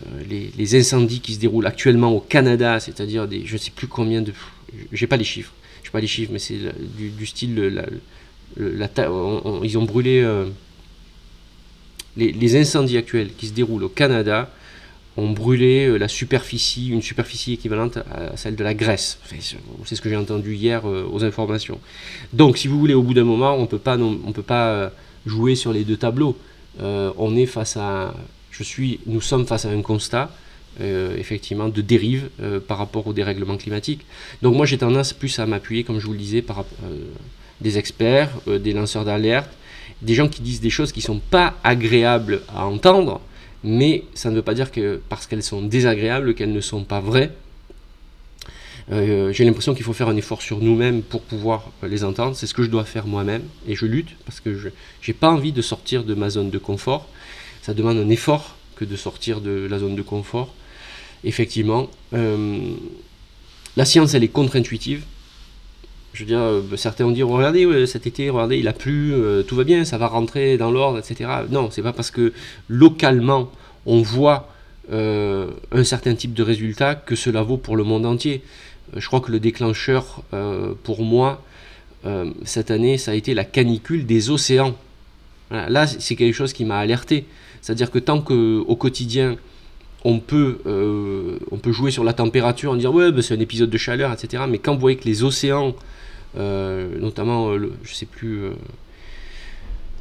euh, 0.06 0.50
les, 0.56 0.76
incendies 0.76 1.20
qui 1.20 1.34
se 1.34 1.40
déroulent 1.40 1.66
actuellement 1.66 2.12
au 2.12 2.20
Canada, 2.20 2.78
c'est-à-dire 2.78 3.26
des, 3.26 3.44
je 3.44 3.54
ne 3.54 3.58
sais 3.58 3.72
plus 3.72 3.88
combien 3.88 4.22
de, 4.22 4.32
j'ai 4.92 5.08
pas 5.08 5.16
les 5.16 5.24
chiffres, 5.24 5.52
je 5.82 5.90
pas 5.90 6.00
les 6.00 6.06
chiffres, 6.06 6.30
mais 6.32 6.38
c'est 6.38 6.58
du, 6.96 7.26
style, 7.26 7.56
la, 7.56 9.08
ils 9.64 9.76
ont 9.76 9.84
brûlé 9.84 10.22
euh, 10.22 10.46
les 12.16 12.56
incendies 12.56 12.96
actuels 12.96 13.30
qui 13.36 13.48
se 13.48 13.52
déroulent 13.52 13.84
au 13.84 13.88
Canada 13.88 14.50
ont 15.16 15.30
brûlé 15.30 15.86
euh, 15.86 15.96
la 15.96 16.08
superficie, 16.08 16.88
une 16.88 17.02
superficie 17.02 17.52
équivalente 17.52 17.98
à 17.98 18.36
celle 18.36 18.56
de 18.56 18.64
la 18.64 18.74
Grèce. 18.74 19.18
c'est 19.84 19.94
ce 19.94 20.00
que 20.00 20.08
j'ai 20.08 20.16
entendu 20.16 20.54
hier 20.54 20.88
euh, 20.88 21.08
aux 21.10 21.24
informations. 21.24 21.78
Donc, 22.32 22.58
si 22.58 22.68
vous 22.68 22.78
voulez, 22.78 22.94
au 22.94 23.02
bout 23.02 23.14
d'un 23.14 23.24
moment, 23.24 23.54
on 23.54 23.62
ne 23.62 23.66
peut 23.66 23.78
pas, 23.78 24.68
euh, 24.68 24.88
jouer 25.26 25.54
sur 25.54 25.72
les 25.72 25.84
deux 25.84 25.96
tableaux. 25.96 26.36
on 26.80 27.36
est 27.36 27.46
face 27.46 27.76
à, 27.78 28.14
je 28.50 28.62
suis, 28.62 29.00
nous 29.06 29.22
sommes 29.22 29.46
face 29.46 29.64
à 29.64 29.70
un 29.70 29.80
constat. 29.80 30.30
effectivement 31.16 31.70
de 31.70 31.80
dérive 31.80 32.28
par 32.68 32.76
rapport 32.76 33.06
au 33.06 33.14
dérèglement 33.14 33.56
climatique. 33.56 34.02
Donc 34.42 34.54
moi 34.54 34.66
j'ai 34.66 34.76
tendance 34.76 35.14
plus 35.14 35.38
à 35.38 35.46
m'appuyer, 35.46 35.82
comme 35.84 35.98
je 35.98 36.06
vous 36.06 36.12
le 36.12 36.18
disais, 36.18 36.42
par 36.42 36.66
des 37.62 37.78
experts, 37.78 38.32
des 38.46 38.74
lanceurs 38.74 39.06
d'alerte, 39.06 39.48
des 40.02 40.14
gens 40.14 40.28
qui 40.28 40.42
disent 40.42 40.60
des 40.60 40.68
choses 40.68 40.92
qui 40.92 41.00
ne 41.00 41.04
sont 41.04 41.20
pas 41.30 41.54
agréables 41.64 42.42
à 42.54 42.66
entendre, 42.66 43.22
mais 43.64 44.04
ça 44.14 44.30
ne 44.30 44.36
veut 44.36 44.42
pas 44.42 44.54
dire 44.54 44.70
que 44.70 45.00
parce 45.08 45.26
qu'elles 45.26 45.42
sont 45.42 45.62
désagréables 45.62 46.34
qu'elles 46.34 46.52
ne 46.52 46.60
sont 46.60 46.84
pas 46.84 47.00
vraies. 47.00 47.32
Euh, 48.92 49.32
j'ai 49.32 49.44
l'impression 49.44 49.74
qu'il 49.74 49.84
faut 49.84 49.94
faire 49.94 50.08
un 50.08 50.16
effort 50.16 50.42
sur 50.42 50.58
nous-mêmes 50.58 51.02
pour 51.02 51.22
pouvoir 51.22 51.70
les 51.82 52.04
entendre. 52.04 52.36
C'est 52.36 52.46
ce 52.46 52.52
que 52.52 52.62
je 52.62 52.68
dois 52.68 52.84
faire 52.84 53.06
moi-même 53.06 53.42
et 53.66 53.74
je 53.74 53.86
lutte 53.86 54.10
parce 54.26 54.40
que 54.40 54.54
je 54.54 54.68
n'ai 54.68 55.14
pas 55.14 55.30
envie 55.30 55.52
de 55.52 55.62
sortir 55.62 56.04
de 56.04 56.14
ma 56.14 56.28
zone 56.28 56.50
de 56.50 56.58
confort. 56.58 57.08
Ça 57.62 57.72
demande 57.72 57.96
un 57.96 58.10
effort 58.10 58.56
que 58.76 58.84
de 58.84 58.96
sortir 58.96 59.40
de 59.40 59.66
la 59.70 59.78
zone 59.78 59.96
de 59.96 60.02
confort. 60.02 60.54
Effectivement, 61.24 61.88
euh, 62.12 62.74
la 63.78 63.86
science, 63.86 64.12
elle 64.12 64.24
est 64.24 64.28
contre-intuitive. 64.28 65.04
Je 66.14 66.20
veux 66.20 66.26
dire, 66.26 66.38
euh, 66.38 66.62
certains 66.76 67.04
ont 67.04 67.10
dit 67.10 67.22
regardez, 67.22 67.86
cet 67.86 68.06
été, 68.06 68.30
regardez, 68.30 68.56
il 68.56 68.68
a 68.68 68.72
plu, 68.72 69.12
tout 69.46 69.56
va 69.56 69.64
bien, 69.64 69.84
ça 69.84 69.98
va 69.98 70.06
rentrer 70.06 70.56
dans 70.56 70.70
l'ordre, 70.70 70.98
etc. 70.98 71.30
Non, 71.50 71.70
c'est 71.70 71.82
pas 71.82 71.92
parce 71.92 72.10
que 72.10 72.32
localement 72.68 73.50
on 73.84 74.00
voit 74.00 74.48
un 74.90 75.84
certain 75.84 76.14
type 76.14 76.34
de 76.34 76.42
résultat 76.42 76.94
que 76.94 77.16
cela 77.16 77.42
vaut 77.42 77.58
pour 77.58 77.76
le 77.76 77.84
monde 77.84 78.06
entier. 78.06 78.42
Euh, 78.92 79.00
je 79.00 79.06
crois 79.06 79.20
que 79.20 79.30
le 79.30 79.40
déclencheur 79.40 80.22
euh, 80.32 80.74
pour 80.82 81.02
moi 81.02 81.42
euh, 82.06 82.30
cette 82.44 82.70
année, 82.70 82.98
ça 82.98 83.12
a 83.12 83.14
été 83.14 83.34
la 83.34 83.44
canicule 83.44 84.06
des 84.06 84.30
océans. 84.30 84.76
Là, 85.50 85.86
c'est 85.86 86.16
quelque 86.16 86.34
chose 86.34 86.52
qui 86.52 86.64
m'a 86.64 86.78
alerté. 86.78 87.26
C'est-à-dire 87.60 87.90
que 87.90 87.98
tant 88.00 88.20
qu'au 88.20 88.76
quotidien, 88.76 89.36
on 90.04 90.18
peut, 90.18 90.58
on 91.52 91.58
peut 91.58 91.70
jouer 91.70 91.92
sur 91.92 92.02
la 92.02 92.12
température, 92.12 92.72
en 92.72 92.76
disant 92.76 92.92
ouais, 92.92 93.12
ben, 93.12 93.22
c'est 93.22 93.34
un 93.34 93.40
épisode 93.40 93.70
de 93.70 93.78
chaleur, 93.78 94.12
etc. 94.12 94.44
Mais 94.48 94.58
quand 94.58 94.74
vous 94.74 94.80
voyez 94.80 94.96
que 94.96 95.04
les 95.04 95.22
océans, 95.22 95.76
notamment, 96.36 97.56
je 97.56 97.68
je 97.84 97.94
sais 97.94 98.06
plus, 98.06 98.50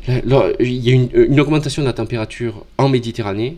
il 0.07 0.71
y 0.71 0.91
a 0.91 0.93
une, 0.93 1.39
augmentation 1.39 1.81
de 1.81 1.87
la 1.87 1.93
température 1.93 2.65
en 2.77 2.89
Méditerranée. 2.89 3.57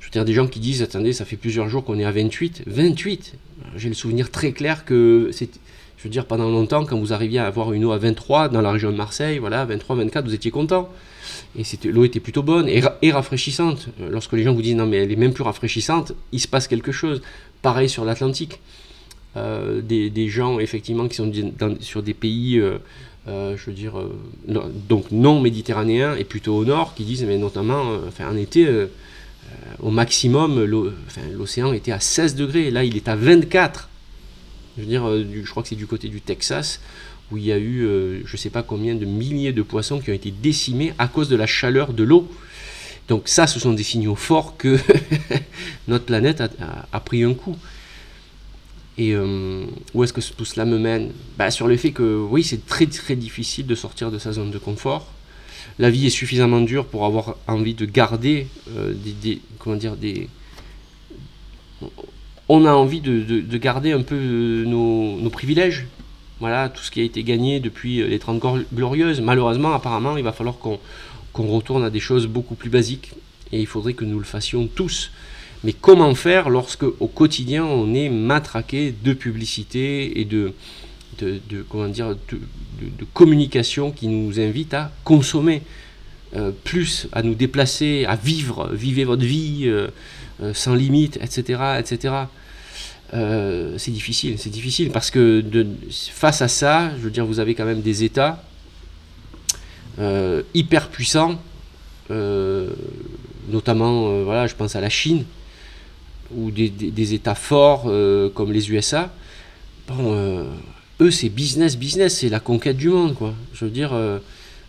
Je 0.00 0.06
veux 0.06 0.10
dire, 0.12 0.24
des 0.24 0.34
gens 0.34 0.46
qui 0.46 0.60
disent 0.60 0.82
attendez, 0.82 1.12
ça 1.12 1.24
fait 1.24 1.36
plusieurs 1.36 1.68
jours 1.68 1.84
qu'on 1.84 1.98
est 1.98 2.04
à 2.04 2.12
28. 2.12 2.62
28 2.66 3.34
j'ai 3.76 3.88
le 3.88 3.94
souvenir 3.94 4.30
très 4.30 4.52
clair 4.52 4.84
que 4.84 5.30
c'est, 5.32 5.50
je 5.98 6.04
veux 6.04 6.10
dire, 6.10 6.26
pendant 6.26 6.50
longtemps, 6.50 6.84
quand 6.84 6.98
vous 6.98 7.12
arriviez 7.12 7.38
à 7.38 7.46
avoir 7.46 7.72
une 7.72 7.84
eau 7.84 7.92
à 7.92 7.98
23 7.98 8.48
dans 8.48 8.60
la 8.60 8.70
région 8.70 8.90
de 8.90 8.96
Marseille, 8.96 9.38
voilà, 9.38 9.64
23, 9.64 9.96
24, 9.96 10.24
vous 10.24 10.34
étiez 10.34 10.50
content. 10.50 10.90
Et 11.58 11.62
l'eau 11.88 12.04
était 12.04 12.20
plutôt 12.20 12.42
bonne 12.42 12.68
et, 12.68 13.10
rafraîchissante. 13.10 13.88
Lorsque 14.10 14.32
les 14.32 14.42
gens 14.42 14.54
vous 14.54 14.62
disent 14.62 14.76
non, 14.76 14.86
mais 14.86 14.98
elle 14.98 15.12
est 15.12 15.16
même 15.16 15.32
plus 15.32 15.42
rafraîchissante, 15.42 16.12
il 16.32 16.40
se 16.40 16.48
passe 16.48 16.68
quelque 16.68 16.92
chose. 16.92 17.22
Pareil 17.62 17.88
sur 17.88 18.04
l'Atlantique. 18.04 18.60
Euh, 19.36 19.82
des, 19.82 20.28
gens, 20.28 20.58
effectivement, 20.58 21.08
qui 21.08 21.16
sont 21.16 21.30
sur 21.80 22.02
des 22.02 22.14
pays, 22.14 22.58
euh, 22.58 22.78
euh, 23.28 23.56
je 23.56 23.66
veux 23.66 23.76
dire, 23.76 23.94
donc 24.46 25.10
non 25.10 25.40
méditerranéens 25.40 26.16
et 26.16 26.24
plutôt 26.24 26.56
au 26.56 26.64
nord, 26.64 26.94
qui 26.94 27.04
disent, 27.04 27.24
mais 27.24 27.38
notamment, 27.38 27.84
enfin, 28.08 28.28
en 28.30 28.36
été, 28.36 28.66
au 29.80 29.90
maximum, 29.90 30.64
l'océan 31.32 31.72
était 31.72 31.92
à 31.92 32.00
16 32.00 32.34
degrés. 32.34 32.70
Là, 32.70 32.84
il 32.84 32.96
est 32.96 33.08
à 33.08 33.16
24. 33.16 33.88
Je 34.76 34.82
veux 34.82 34.88
dire, 34.88 35.04
je 35.06 35.50
crois 35.50 35.62
que 35.62 35.68
c'est 35.68 35.76
du 35.76 35.86
côté 35.86 36.08
du 36.08 36.20
Texas, 36.20 36.80
où 37.30 37.36
il 37.36 37.44
y 37.44 37.52
a 37.52 37.58
eu, 37.58 38.22
je 38.24 38.32
ne 38.32 38.36
sais 38.36 38.50
pas 38.50 38.62
combien 38.62 38.94
de 38.94 39.04
milliers 39.04 39.52
de 39.52 39.62
poissons 39.62 40.00
qui 40.00 40.10
ont 40.10 40.14
été 40.14 40.30
décimés 40.30 40.94
à 40.98 41.08
cause 41.08 41.28
de 41.28 41.36
la 41.36 41.46
chaleur 41.46 41.92
de 41.92 42.04
l'eau. 42.04 42.28
Donc 43.08 43.28
ça, 43.28 43.46
ce 43.46 43.60
sont 43.60 43.72
des 43.72 43.84
signaux 43.84 44.16
forts 44.16 44.56
que 44.56 44.78
notre 45.88 46.04
planète 46.04 46.42
a, 46.92 47.00
pris 47.00 47.22
un 47.22 47.34
coup. 47.34 47.56
Et 48.98 49.12
euh, 49.12 49.66
où 49.94 50.04
est-ce 50.04 50.12
que 50.12 50.20
tout 50.20 50.44
cela 50.44 50.64
me 50.64 50.78
mène? 50.78 51.12
Bah, 51.36 51.50
Sur 51.50 51.66
le 51.66 51.76
fait 51.76 51.92
que 51.92 52.16
oui, 52.18 52.42
c'est 52.42 52.64
très 52.66 52.86
très 52.86 53.16
difficile 53.16 53.66
de 53.66 53.74
sortir 53.74 54.10
de 54.10 54.18
sa 54.18 54.32
zone 54.32 54.50
de 54.50 54.58
confort. 54.58 55.06
La 55.78 55.90
vie 55.90 56.06
est 56.06 56.10
suffisamment 56.10 56.60
dure 56.62 56.86
pour 56.86 57.04
avoir 57.04 57.36
envie 57.46 57.74
de 57.74 57.84
garder 57.84 58.46
euh, 58.70 58.94
des, 58.94 59.40
comment 59.58 59.76
dire 59.76 59.96
des 59.96 60.28
on 62.48 62.64
a 62.64 62.72
envie 62.72 63.00
de, 63.00 63.58
garder 63.58 63.92
un 63.92 64.02
peu 64.02 64.14
euh, 64.14 64.64
nos, 64.64 65.28
privilèges. 65.30 65.86
Voilà 66.40 66.68
tout 66.68 66.82
ce 66.82 66.90
qui 66.90 67.00
a 67.00 67.02
été 67.02 67.22
gagné 67.22 67.60
depuis 67.60 68.06
les 68.06 68.18
30 68.18 68.40
glorieuses. 68.72 69.20
Malheureusement 69.20 69.74
apparemment 69.74 70.16
il 70.16 70.22
va 70.22 70.32
falloir 70.32 70.56
qu'on 70.58 71.46
retourne 71.46 71.84
à 71.84 71.90
des 71.90 72.00
choses 72.00 72.26
beaucoup 72.26 72.54
plus 72.54 72.70
basiques. 72.70 73.12
Et 73.52 73.60
il 73.60 73.66
faudrait 73.66 73.94
que 73.94 74.04
nous 74.04 74.18
le 74.18 74.24
fassions 74.24 74.66
tous 74.66 75.10
mais 75.64 75.72
comment 75.72 76.14
faire 76.14 76.48
lorsque 76.48 76.84
au 76.84 77.06
quotidien 77.06 77.64
on 77.64 77.94
est 77.94 78.08
matraqué 78.08 78.94
de 79.02 79.12
publicité 79.12 80.20
et 80.20 80.24
de, 80.24 80.52
de, 81.18 81.62
comment 81.68 81.88
dire, 81.88 82.16
de, 82.30 83.04
communication 83.14 83.90
qui 83.90 84.08
nous 84.08 84.38
invite 84.38 84.74
à 84.74 84.92
consommer 85.04 85.62
euh, 86.36 86.50
plus, 86.64 87.08
à 87.12 87.22
nous 87.22 87.34
déplacer, 87.34 88.04
à 88.06 88.16
vivre, 88.16 88.70
vivez 88.72 89.04
votre 89.04 89.24
vie 89.24 89.62
euh, 89.66 89.88
euh, 90.42 90.52
sans 90.54 90.74
limite, 90.74 91.18
etc. 91.22 91.78
etc. 91.78 92.14
c'est 93.12 93.90
difficile, 93.90 94.38
c'est 94.38 94.50
difficile 94.50 94.90
parce 94.90 95.10
que 95.10 95.42
face 96.12 96.42
à 96.42 96.48
ça, 96.48 96.90
je 96.98 97.02
veux 97.02 97.10
dire, 97.10 97.24
vous 97.24 97.40
avez 97.40 97.54
quand 97.54 97.64
même 97.64 97.80
des 97.80 98.04
États 98.04 98.42
hyper 100.52 100.88
puissants, 100.88 101.40
notamment, 103.48 104.22
voilà, 104.24 104.46
je 104.46 104.54
pense 104.54 104.76
à 104.76 104.80
la 104.80 104.90
Chine, 104.90 105.24
ou 106.34 106.50
des, 106.50 106.68
des 106.68 107.14
États 107.14 107.34
forts 107.34 107.90
comme 108.34 108.52
les 108.52 108.70
USA. 108.70 109.12
Bon, 109.88 110.46
eux, 111.00 111.10
c'est 111.10 111.28
business, 111.28 111.76
business, 111.76 112.18
c'est 112.18 112.30
la 112.30 112.40
conquête 112.40 112.76
du 112.76 112.88
monde, 112.88 113.14
quoi. 113.14 113.34
Je 113.52 113.66
veux 113.66 113.70
dire, 113.70 113.92
euh, 113.92 114.18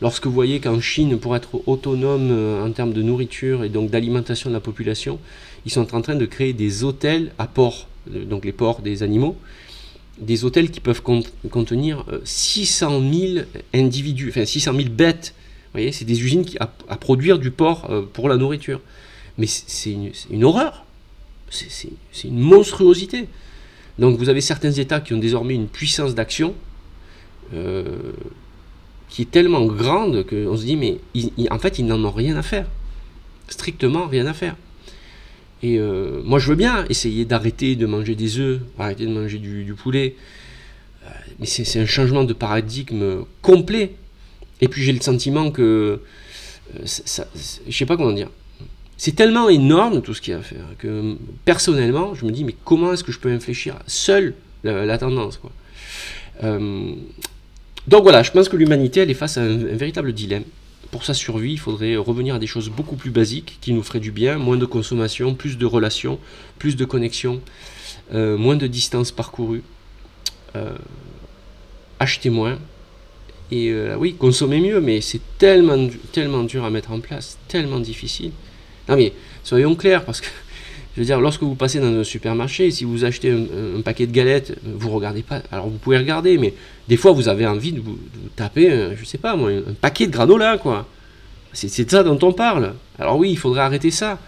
lorsque 0.02 0.26
vous 0.26 0.34
voyez 0.34 0.60
qu'en 0.60 0.82
Chine, 0.82 1.18
pour 1.18 1.36
être 1.38 1.62
autonome 1.68 2.30
euh, 2.32 2.66
en 2.66 2.72
termes 2.72 2.92
de 2.92 3.02
nourriture 3.02 3.64
et 3.64 3.70
donc 3.70 3.90
d'alimentation 3.90 4.50
de 4.50 4.54
la 4.54 4.60
population, 4.60 5.20
ils 5.66 5.72
sont 5.72 5.96
en 5.96 6.02
train 6.02 6.16
de 6.16 6.26
créer 6.26 6.52
des 6.52 6.84
hôtels 6.84 7.32
à 7.38 7.48
euh, 7.58 8.26
donc 8.26 8.44
les 8.44 8.52
ports 8.52 8.82
des 8.82 9.04
animaux, 9.04 9.38
des 10.20 10.44
hôtels 10.44 10.70
qui 10.70 10.82
peuvent 10.82 11.02
contenir 11.02 12.04
600 12.24 13.02
000 13.14 13.46
individus, 13.74 14.30
enfin 14.30 14.46
600 14.46 14.74
000 14.76 14.90
bêtes. 14.90 15.34
Vous 15.68 15.72
voyez, 15.74 15.92
c'est 15.92 16.06
des 16.06 16.22
usines 16.24 16.44
qui, 16.44 16.58
à, 16.58 16.68
produire 16.98 17.38
du 17.38 17.52
porc 17.52 17.88
pour 18.14 18.28
la 18.28 18.36
nourriture. 18.36 18.82
Mais 19.38 19.46
c'est 19.46 19.96
une, 20.32 20.44
horreur. 20.44 20.87
C'est 21.50 21.90
une 22.26 22.40
monstruosité. 22.40 23.28
Donc 24.00 24.18
vous 24.18 24.30
avez 24.30 24.42
certains 24.42 24.72
États 24.72 25.00
qui 25.00 25.14
ont 25.14 25.18
désormais 25.18 25.56
une 25.56 25.68
puissance 25.68 26.14
d'action 26.14 26.54
euh, 27.54 28.12
qui 29.10 29.22
est 29.22 29.32
tellement 29.32 29.66
grande 29.66 30.26
qu'on 30.28 30.58
se 30.58 30.66
dit, 30.66 30.76
mais 30.76 30.98
en 31.50 31.60
fait, 31.60 31.80
ils 31.80 31.86
n'en 31.86 32.04
ont 32.04 32.12
rien 32.12 32.36
à 32.36 32.44
faire. 32.44 32.68
Strictement 33.48 34.06
rien 34.08 34.26
à 34.26 34.34
faire. 34.34 34.56
Et 35.64 35.80
euh, 35.80 36.22
moi, 36.24 36.40
je 36.40 36.50
veux 36.50 36.56
bien 36.56 36.86
essayer 36.90 37.26
d'arrêter 37.26 37.76
de 37.76 37.86
manger 37.86 38.16
des 38.16 38.38
œufs, 38.38 38.60
arrêter 38.78 39.06
de 39.06 39.12
manger 39.12 39.40
du, 39.40 39.74
poulet. 39.74 40.16
Euh, 41.06 41.10
mais 41.40 41.46
c'est 41.46 41.80
un 41.80 41.86
changement 41.86 42.26
de 42.26 42.34
paradigme 42.34 43.24
complet. 43.42 43.94
Et 44.60 44.68
puis 44.68 44.84
j'ai 44.84 44.92
le 44.92 45.02
sentiment 45.02 45.52
que... 45.52 46.02
Ça, 46.84 47.26
je 47.66 47.76
sais 47.76 47.86
pas 47.86 47.96
comment 47.96 48.12
dire 48.12 48.30
c'est 48.98 49.16
tellement 49.16 49.48
énorme 49.48 50.02
tout 50.02 50.16
ce 50.16 50.22
qu'il 50.22 50.32
y 50.34 50.36
a 50.36 50.40
à 50.40 50.44
faire 50.44 50.66
que 50.80 51.16
personnellement, 51.46 52.16
je 52.16 52.26
me 52.26 52.32
dis, 52.32 52.44
mais 52.44 52.56
comment 52.66 52.94
est-ce 52.94 53.04
que 53.04 53.12
je 53.12 53.20
peux 53.20 53.32
infléchir 53.32 53.76
seul 53.86 54.34
la, 54.64 54.98
tendance. 54.98 55.40
Euh, 56.44 56.94
donc 57.88 58.04
voilà, 58.04 58.24
je 58.24 58.32
pense 58.32 58.50
que 58.50 58.58
l'humanité, 58.58 59.02
elle 59.02 59.12
est 59.12 59.14
face 59.14 59.38
à 59.38 59.44
un, 59.44 59.56
véritable 59.56 60.12
dilemme. 60.14 60.44
Pour 60.92 61.06
sa 61.06 61.14
survie, 61.14 61.54
il 61.54 61.60
faudrait 61.60 61.96
revenir 61.96 62.36
à 62.36 62.40
des 62.40 62.48
choses 62.48 62.70
beaucoup 62.70 62.96
plus 62.96 63.12
basiques 63.12 63.60
qui 63.62 63.72
nous 63.72 63.84
feraient 63.84 64.00
du 64.00 64.12
bien, 64.12 64.38
moins 64.38 64.58
de 64.58 64.66
consommation, 64.66 65.36
plus 65.36 65.58
de 65.58 65.66
relations, 65.66 66.20
plus 66.60 66.76
de 66.76 66.84
connexions, 66.84 67.42
euh, 68.14 68.38
moins 68.38 68.56
de 68.56 68.68
distance 68.68 69.12
parcourue, 69.12 69.64
euh, 70.56 70.76
acheter 72.00 72.30
moins, 72.30 72.58
et 73.52 73.74
oui, 73.98 74.16
consommer 74.16 74.60
mieux, 74.60 74.82
mais 74.82 75.00
c'est 75.00 75.22
tellement, 75.38 75.88
tellement 76.12 76.44
dur 76.44 76.66
à 76.66 76.70
mettre 76.70 76.92
en 76.92 77.00
place, 77.00 77.38
tellement 77.48 77.80
difficile. 77.80 78.32
Non 78.90 78.96
mais 78.96 79.14
soyons 79.44 79.76
clairs, 79.76 80.04
parce 80.06 80.22
que 80.22 80.28
je 80.96 81.02
veux 81.02 81.06
dire, 81.06 81.20
lorsque 81.20 81.44
vous 81.44 81.56
passez 81.56 81.80
dans 81.80 81.88
un 81.88 82.04
supermarché, 82.04 82.72
si 82.72 82.84
vous 82.84 83.06
achetez 83.06 83.32
un, 83.32 83.82
paquet 83.82 84.08
de 84.08 84.12
galettes, 84.12 84.58
vous 84.64 84.90
regardez 84.90 85.24
pas. 85.24 85.42
Alors 85.52 85.68
vous 85.68 85.78
pouvez 85.78 85.98
regarder, 85.98 86.38
mais 86.38 86.54
des 86.88 86.98
fois 86.98 87.12
vous 87.12 87.28
avez 87.28 87.46
envie 87.46 87.72
de 87.72 87.80
vous, 87.80 87.98
taper, 88.36 88.72
un, 88.72 88.96
je 88.96 89.06
sais 89.06 89.18
pas 89.18 89.36
moi, 89.36 89.52
un 89.52 89.74
paquet 89.74 90.08
de 90.08 90.12
granola, 90.12 90.58
quoi. 90.58 90.88
C'est 91.54 91.86
de 91.86 91.90
ça 91.90 92.04
dont 92.04 92.20
on 92.22 92.34
parle. 92.34 92.74
Alors 93.00 93.18
oui, 93.18 93.32
il 93.32 93.38
faudrait 93.38 93.62
arrêter 93.62 93.90
ça. 93.90 94.20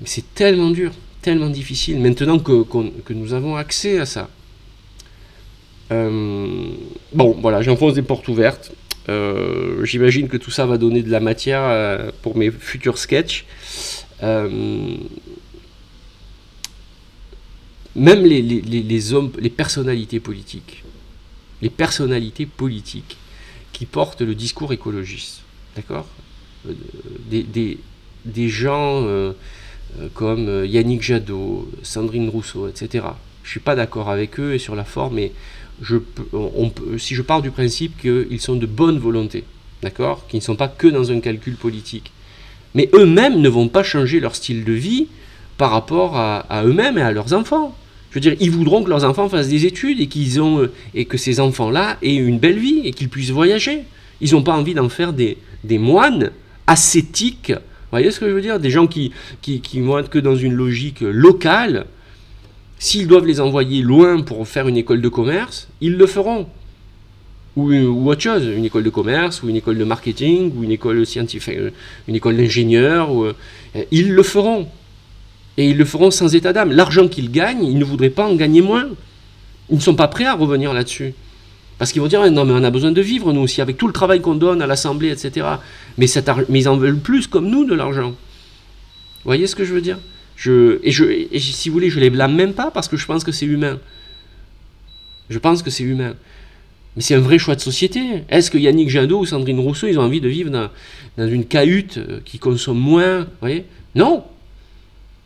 Mais 0.00 0.06
c'est 0.06 0.34
tellement 0.34 0.70
dur, 0.70 0.92
tellement 1.22 1.48
difficile, 1.48 2.00
maintenant 2.00 2.38
que, 2.38 2.64
que 2.64 3.12
nous 3.12 3.32
avons 3.32 3.56
accès 3.56 3.98
à 3.98 4.06
ça. 4.06 4.28
Euh, 5.92 6.46
bon, 7.12 7.36
voilà, 7.40 7.62
j'enfonce 7.62 7.94
des 7.94 8.02
portes 8.02 8.28
ouvertes. 8.28 8.72
Euh, 9.08 9.84
j'imagine 9.84 10.28
que 10.28 10.36
tout 10.36 10.50
ça 10.50 10.66
va 10.66 10.78
donner 10.78 11.02
de 11.02 11.10
la 11.10 11.20
matière 11.20 11.62
euh, 11.62 12.10
pour 12.22 12.36
mes 12.36 12.50
futurs 12.50 12.98
sketchs. 12.98 13.46
Euh, 14.22 14.96
même 17.96 18.24
les, 18.24 18.42
les, 18.42 19.12
hommes, 19.12 19.32
les 19.38 19.50
personnalités 19.50 20.20
politiques, 20.20 20.84
les 21.60 21.70
personnalités 21.70 22.46
politiques 22.46 23.16
qui 23.72 23.84
portent 23.84 24.20
le 24.20 24.34
discours 24.34 24.72
écologiste, 24.72 25.40
d'accord? 25.74 26.06
Des, 27.30 27.42
des, 27.42 27.78
des, 28.26 28.48
gens 28.48 29.32
comme 30.14 30.64
Yannick 30.66 31.02
Jadot, 31.02 31.68
Sandrine 31.82 32.28
Rousseau, 32.28 32.68
etc. 32.68 33.06
Je 33.42 33.48
ne 33.48 33.50
suis 33.50 33.60
pas 33.60 33.74
d'accord 33.74 34.08
avec 34.08 34.38
eux 34.38 34.54
et 34.54 34.58
sur 34.58 34.76
la 34.76 34.84
forme, 34.84 35.16
mais 35.16 35.32
si 36.98 37.14
je 37.14 37.22
pars 37.22 37.42
du 37.42 37.50
principe 37.50 37.98
qu'ils 38.00 38.40
sont 38.40 38.56
de 38.56 38.66
bonne 38.66 38.98
volonté, 38.98 39.44
d'accord 39.82 40.26
Qu'ils 40.28 40.38
ne 40.38 40.44
sont 40.44 40.56
pas 40.56 40.68
que 40.68 40.86
dans 40.86 41.10
un 41.10 41.20
calcul 41.20 41.56
politique. 41.56 42.12
Mais 42.74 42.88
eux-mêmes 42.94 43.40
ne 43.40 43.48
vont 43.48 43.68
pas 43.68 43.82
changer 43.82 44.20
leur 44.20 44.36
style 44.36 44.64
de 44.64 44.72
vie 44.72 45.08
par 45.56 45.70
rapport 45.70 46.16
à, 46.16 46.62
eux-mêmes 46.64 46.98
et 46.98 47.02
à 47.02 47.12
leurs 47.12 47.32
enfants. 47.32 47.76
Je 48.10 48.14
veux 48.14 48.20
dire, 48.20 48.34
ils 48.40 48.50
voudront 48.50 48.82
que 48.82 48.90
leurs 48.90 49.04
enfants 49.04 49.28
fassent 49.28 49.48
des 49.48 49.66
études 49.66 50.00
et, 50.00 50.06
qu'ils 50.06 50.40
ont, 50.40 50.68
et 50.94 51.04
que 51.04 51.16
ces 51.16 51.38
enfants-là 51.38 51.98
aient 52.02 52.14
une 52.14 52.38
belle 52.38 52.58
vie 52.58 52.80
et 52.84 52.92
qu'ils 52.92 53.08
puissent 53.08 53.30
voyager. 53.30 53.82
Ils 54.20 54.32
n'ont 54.32 54.42
pas 54.42 54.54
envie 54.54 54.74
d'en 54.74 54.88
faire 54.88 55.12
des, 55.12 55.36
moines 55.78 56.30
ascétiques. 56.66 57.52
Vous 57.52 57.92
voyez 57.92 58.10
ce 58.10 58.20
que 58.20 58.28
je 58.28 58.32
veux 58.32 58.40
dire? 58.40 58.58
Des 58.58 58.70
gens 58.70 58.86
qui, 58.86 59.12
qui, 59.42 59.60
qui 59.60 59.80
vont 59.80 59.98
être 59.98 60.10
que 60.10 60.18
dans 60.18 60.36
une 60.36 60.54
logique 60.54 61.00
locale. 61.00 61.86
S'ils 62.80 63.06
doivent 63.06 63.26
les 63.26 63.40
envoyer 63.40 63.82
loin 63.82 64.22
pour 64.22 64.48
faire 64.48 64.66
une 64.66 64.78
école 64.78 65.02
de 65.02 65.08
commerce, 65.08 65.68
ils 65.82 65.96
le 65.96 66.06
feront 66.06 66.48
ou, 67.54 68.08
autre 68.08 68.22
chose, 68.22 68.44
une 68.44 68.64
école 68.64 68.84
de 68.84 68.90
commerce, 68.90 69.42
ou 69.42 69.50
une 69.50 69.56
école 69.56 69.76
de 69.76 69.84
marketing, 69.84 70.52
ou 70.56 70.64
une 70.64 70.70
école 70.70 71.04
scientifique, 71.04 71.58
euh, 71.58 71.70
une 72.08 72.14
école 72.14 72.36
d'ingénieur, 72.36 73.10
euh, 73.22 73.34
ils 73.90 74.12
le 74.12 74.22
feront. 74.22 74.66
Et 75.58 75.68
ils 75.68 75.76
le 75.76 75.84
feront 75.84 76.10
sans 76.10 76.34
état 76.34 76.54
d'âme. 76.54 76.72
L'argent 76.72 77.06
qu'ils 77.06 77.30
gagnent, 77.30 77.64
ils 77.64 77.78
ne 77.78 77.84
voudraient 77.84 78.08
pas 78.08 78.26
en 78.26 78.34
gagner 78.34 78.62
moins. 78.62 78.88
Ils 79.68 79.76
ne 79.76 79.80
sont 79.80 79.94
pas 79.94 80.08
prêts 80.08 80.24
à 80.24 80.34
revenir 80.34 80.72
là-dessus. 80.72 81.12
Parce 81.76 81.92
qu'ils 81.92 82.00
vont 82.00 82.08
dire, 82.08 82.30
non 82.30 82.46
mais 82.46 82.52
on 82.52 82.64
a 82.64 82.70
besoin 82.70 82.92
de 82.92 83.00
vivre 83.02 83.32
nous 83.32 83.42
aussi, 83.42 83.60
avec 83.60 83.76
tout 83.76 83.88
le 83.88 83.92
travail 83.92 84.20
qu'on 84.22 84.36
donne 84.36 84.62
à 84.62 84.66
l'Assemblée, 84.66 85.10
etc. 85.10 85.46
Mais, 85.98 86.06
mais 86.48 86.60
ils 86.60 86.68
en 86.68 86.76
veulent 86.76 86.98
plus 86.98 87.26
comme 87.26 87.50
nous 87.50 87.66
de 87.66 87.74
l'argent. 87.74 88.10
Vous 88.10 88.16
voyez 89.26 89.46
ce 89.46 89.54
que 89.54 89.64
je 89.64 89.74
veux 89.74 89.82
dire? 89.82 89.98
Et, 90.48 90.90
je, 90.90 91.38
si 91.38 91.68
vous 91.68 91.74
voulez, 91.74 91.90
je 91.90 92.00
les 92.00 92.10
blâme 92.10 92.34
même 92.34 92.54
pas 92.54 92.70
parce 92.70 92.88
que 92.88 92.96
je 92.96 93.06
pense 93.06 93.24
que 93.24 93.32
c'est 93.32 93.46
humain. 93.46 93.78
Je 95.28 95.38
pense 95.38 95.62
que 95.62 95.70
c'est 95.70 95.84
humain. 95.84 96.14
Mais 96.96 97.02
c'est 97.02 97.14
un 97.14 97.20
vrai 97.20 97.38
choix 97.38 97.54
de 97.54 97.60
société. 97.60 98.24
Est-ce 98.28 98.50
que 98.50 98.58
Yannick 98.58 98.88
Jadot 98.88 99.20
ou 99.20 99.26
Sandrine 99.26 99.60
Rousseau, 99.60 99.86
ils 99.86 99.98
ont 99.98 100.02
envie 100.02 100.20
de 100.20 100.28
vivre 100.28 100.50
dans, 100.50 101.28
une 101.28 101.44
cahute 101.44 101.98
euh, 101.98 102.20
qui 102.24 102.38
consomme 102.38 102.78
moins 102.78 103.28
voyez? 103.40 103.64
Non. 103.94 104.24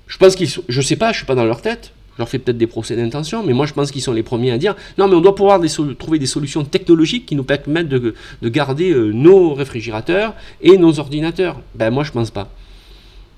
Je 0.06 0.18
pense 0.18 0.36
qu'ils 0.36 0.50
Je 0.68 0.80
sais 0.80 0.96
pas, 0.96 1.12
je 1.12 1.18
suis 1.18 1.26
pas 1.26 1.34
dans 1.34 1.44
leur 1.44 1.62
tête. 1.62 1.92
Je 2.14 2.18
leur 2.18 2.28
fais 2.28 2.38
peut-être 2.38 2.58
des 2.58 2.68
procès 2.68 2.94
d'intention, 2.94 3.42
mais 3.42 3.52
moi 3.54 3.66
je 3.66 3.72
pense 3.72 3.90
qu'ils 3.90 4.02
sont 4.02 4.12
les 4.12 4.22
premiers 4.22 4.52
à 4.52 4.58
dire 4.58 4.76
non, 4.98 5.08
mais 5.08 5.16
on 5.16 5.20
doit 5.20 5.34
pouvoir 5.34 5.60
trouver 5.98 6.20
des 6.20 6.26
solutions 6.26 6.64
technologiques 6.64 7.26
qui 7.26 7.34
nous 7.34 7.42
permettent 7.42 7.88
de, 7.88 8.14
garder 8.44 8.92
euh, 8.92 9.10
nos 9.10 9.52
réfrigérateurs 9.52 10.34
et 10.62 10.78
nos 10.78 11.00
ordinateurs. 11.00 11.60
Ben 11.74 11.90
moi 11.90 12.04
je 12.04 12.12
pense 12.12 12.30
pas. 12.30 12.50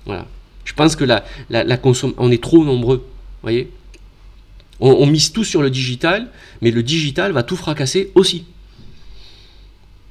Voilà. 0.05 0.27
Je 0.67 0.73
pense 0.73 0.97
que 0.97 1.05
la, 1.05 1.23
la, 1.49 1.79
on 2.17 2.29
est 2.29 2.43
trop 2.43 2.65
nombreux. 2.65 3.07
voyez 3.41 3.71
on, 4.79 5.05
mise 5.07 5.31
tout 5.31 5.45
sur 5.45 5.61
le 5.61 5.69
digital, 5.69 6.27
mais 6.61 6.71
le 6.71 6.83
digital 6.83 7.31
va 7.31 7.41
tout 7.41 7.55
fracasser 7.55 8.11
aussi. 8.15 8.43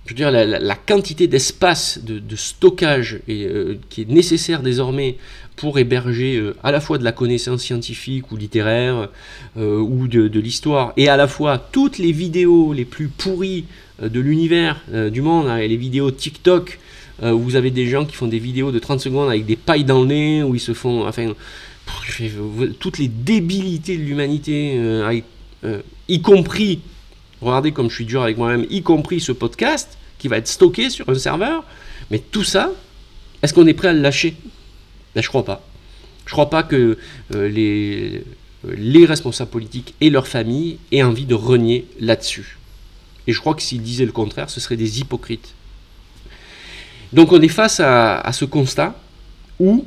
Je 0.06 0.12
veux 0.12 0.16
dire, 0.16 0.30
la, 0.30 0.74
quantité 0.74 1.26
d'espace 1.26 2.00
de, 2.02 2.36
stockage 2.36 3.20
euh, 3.28 3.76
qui 3.90 4.02
est 4.02 4.08
nécessaire 4.08 4.62
désormais 4.62 5.18
pour 5.56 5.78
héberger 5.78 6.36
euh, 6.36 6.56
à 6.62 6.72
la 6.72 6.80
fois 6.80 6.96
de 6.96 7.04
la 7.04 7.12
connaissance 7.12 7.62
scientifique 7.62 8.32
ou 8.32 8.36
littéraire 8.36 9.08
euh, 9.58 9.78
ou 9.78 10.08
de, 10.08 10.40
l'histoire, 10.40 10.94
et 10.96 11.08
à 11.08 11.16
la 11.16 11.28
fois 11.28 11.58
toutes 11.58 11.98
les 11.98 12.12
vidéos 12.12 12.72
les 12.72 12.86
plus 12.86 13.08
pourries 13.08 13.66
de 14.00 14.20
l'univers, 14.20 14.82
du 15.10 15.22
monde, 15.22 15.48
hein, 15.48 15.58
et 15.58 15.68
les 15.68 15.76
vidéos 15.76 16.10
TikTok, 16.10 16.78
où 17.22 17.38
vous 17.38 17.56
avez 17.56 17.70
des 17.70 17.86
gens 17.86 18.04
qui 18.04 18.14
font 18.14 18.26
des 18.26 18.38
vidéos 18.38 18.72
de 18.72 18.78
30 18.78 19.00
secondes 19.00 19.28
avec 19.28 19.46
des 19.46 19.56
pailles 19.56 19.84
dans 19.84 20.00
le 20.00 20.06
nez, 20.06 20.42
où 20.42 20.54
ils 20.54 20.60
se 20.60 20.74
font... 20.74 21.06
Enfin, 21.06 21.32
toutes 22.80 22.98
les 22.98 23.08
débilités 23.08 23.96
de 23.96 24.02
l'humanité, 24.02 24.74
euh, 24.76 25.20
euh, 25.64 25.82
y 26.08 26.20
compris, 26.20 26.80
regardez 27.40 27.72
comme 27.72 27.90
je 27.90 27.94
suis 27.94 28.04
dur 28.04 28.22
avec 28.22 28.36
moi-même, 28.36 28.66
y 28.70 28.82
compris 28.82 29.20
ce 29.20 29.32
podcast 29.32 29.96
qui 30.18 30.28
va 30.28 30.38
être 30.38 30.48
stocké 30.48 30.90
sur 30.90 31.08
un 31.08 31.14
serveur, 31.14 31.64
mais 32.10 32.18
tout 32.18 32.44
ça, 32.44 32.72
est-ce 33.42 33.52
qu'on 33.54 33.66
est 33.66 33.74
prêt 33.74 33.88
à 33.88 33.92
le 33.92 34.00
lâcher? 34.00 34.34
Ben, 35.14 35.22
Je 35.22 35.28
crois 35.28 35.44
pas. 35.44 35.66
Je 36.24 36.32
crois 36.32 36.50
pas 36.50 36.62
que 36.62 36.98
euh, 37.34 37.48
les, 37.48 38.24
les 38.64 39.06
responsables 39.06 39.50
politiques 39.50 39.94
et 40.00 40.10
leurs 40.10 40.26
familles 40.26 40.78
aient 40.90 41.02
envie 41.02 41.26
de 41.26 41.34
renier 41.34 41.86
là-dessus. 42.00 42.58
Et 43.28 43.32
je 43.32 43.40
crois 43.40 43.54
que 43.54 43.62
s'ils 43.62 43.82
disaient 43.82 44.06
le 44.06 44.12
contraire, 44.12 44.50
ce 44.50 44.60
seraient 44.60 44.76
des 44.76 45.00
hypocrites. 45.00 45.54
Donc 47.16 47.32
on 47.32 47.40
est 47.40 47.48
face 47.48 47.80
à, 47.80 48.30
ce 48.32 48.44
constat 48.44 48.94
où 49.58 49.86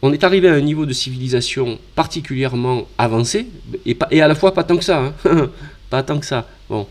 on 0.00 0.14
est 0.14 0.24
arrivé 0.24 0.48
à 0.48 0.54
un 0.54 0.62
niveau 0.62 0.86
de 0.86 0.94
civilisation 0.94 1.78
particulièrement 1.94 2.88
avancé, 2.96 3.48
et, 3.84 4.22
à 4.22 4.26
la 4.26 4.34
fois 4.34 4.54
pas 4.54 4.64
tant 4.64 4.78
que 4.78 4.84
ça, 4.84 5.12
hein. 5.26 5.50
pas 5.90 6.02
tant 6.02 6.18
que 6.18 6.24
ça. 6.24 6.48
Bon. 6.70 6.86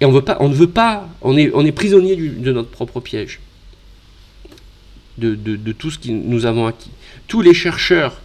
Et 0.00 0.04
on, 0.04 0.10
ne 0.10 0.54
veut 0.54 0.66
pas, 0.66 1.08
on 1.22 1.36
est, 1.36 1.52
on 1.54 1.64
est 1.64 1.70
prisonnier 1.70 2.16
de 2.16 2.52
notre 2.52 2.68
propre 2.68 2.98
piège, 2.98 3.38
de, 5.18 5.36
de, 5.36 5.72
tout 5.72 5.92
ce 5.92 6.00
que 6.00 6.10
nous 6.10 6.44
avons 6.44 6.66
acquis. 6.66 6.90
Tous 7.28 7.42
les 7.42 7.54
chercheurs 7.54 8.20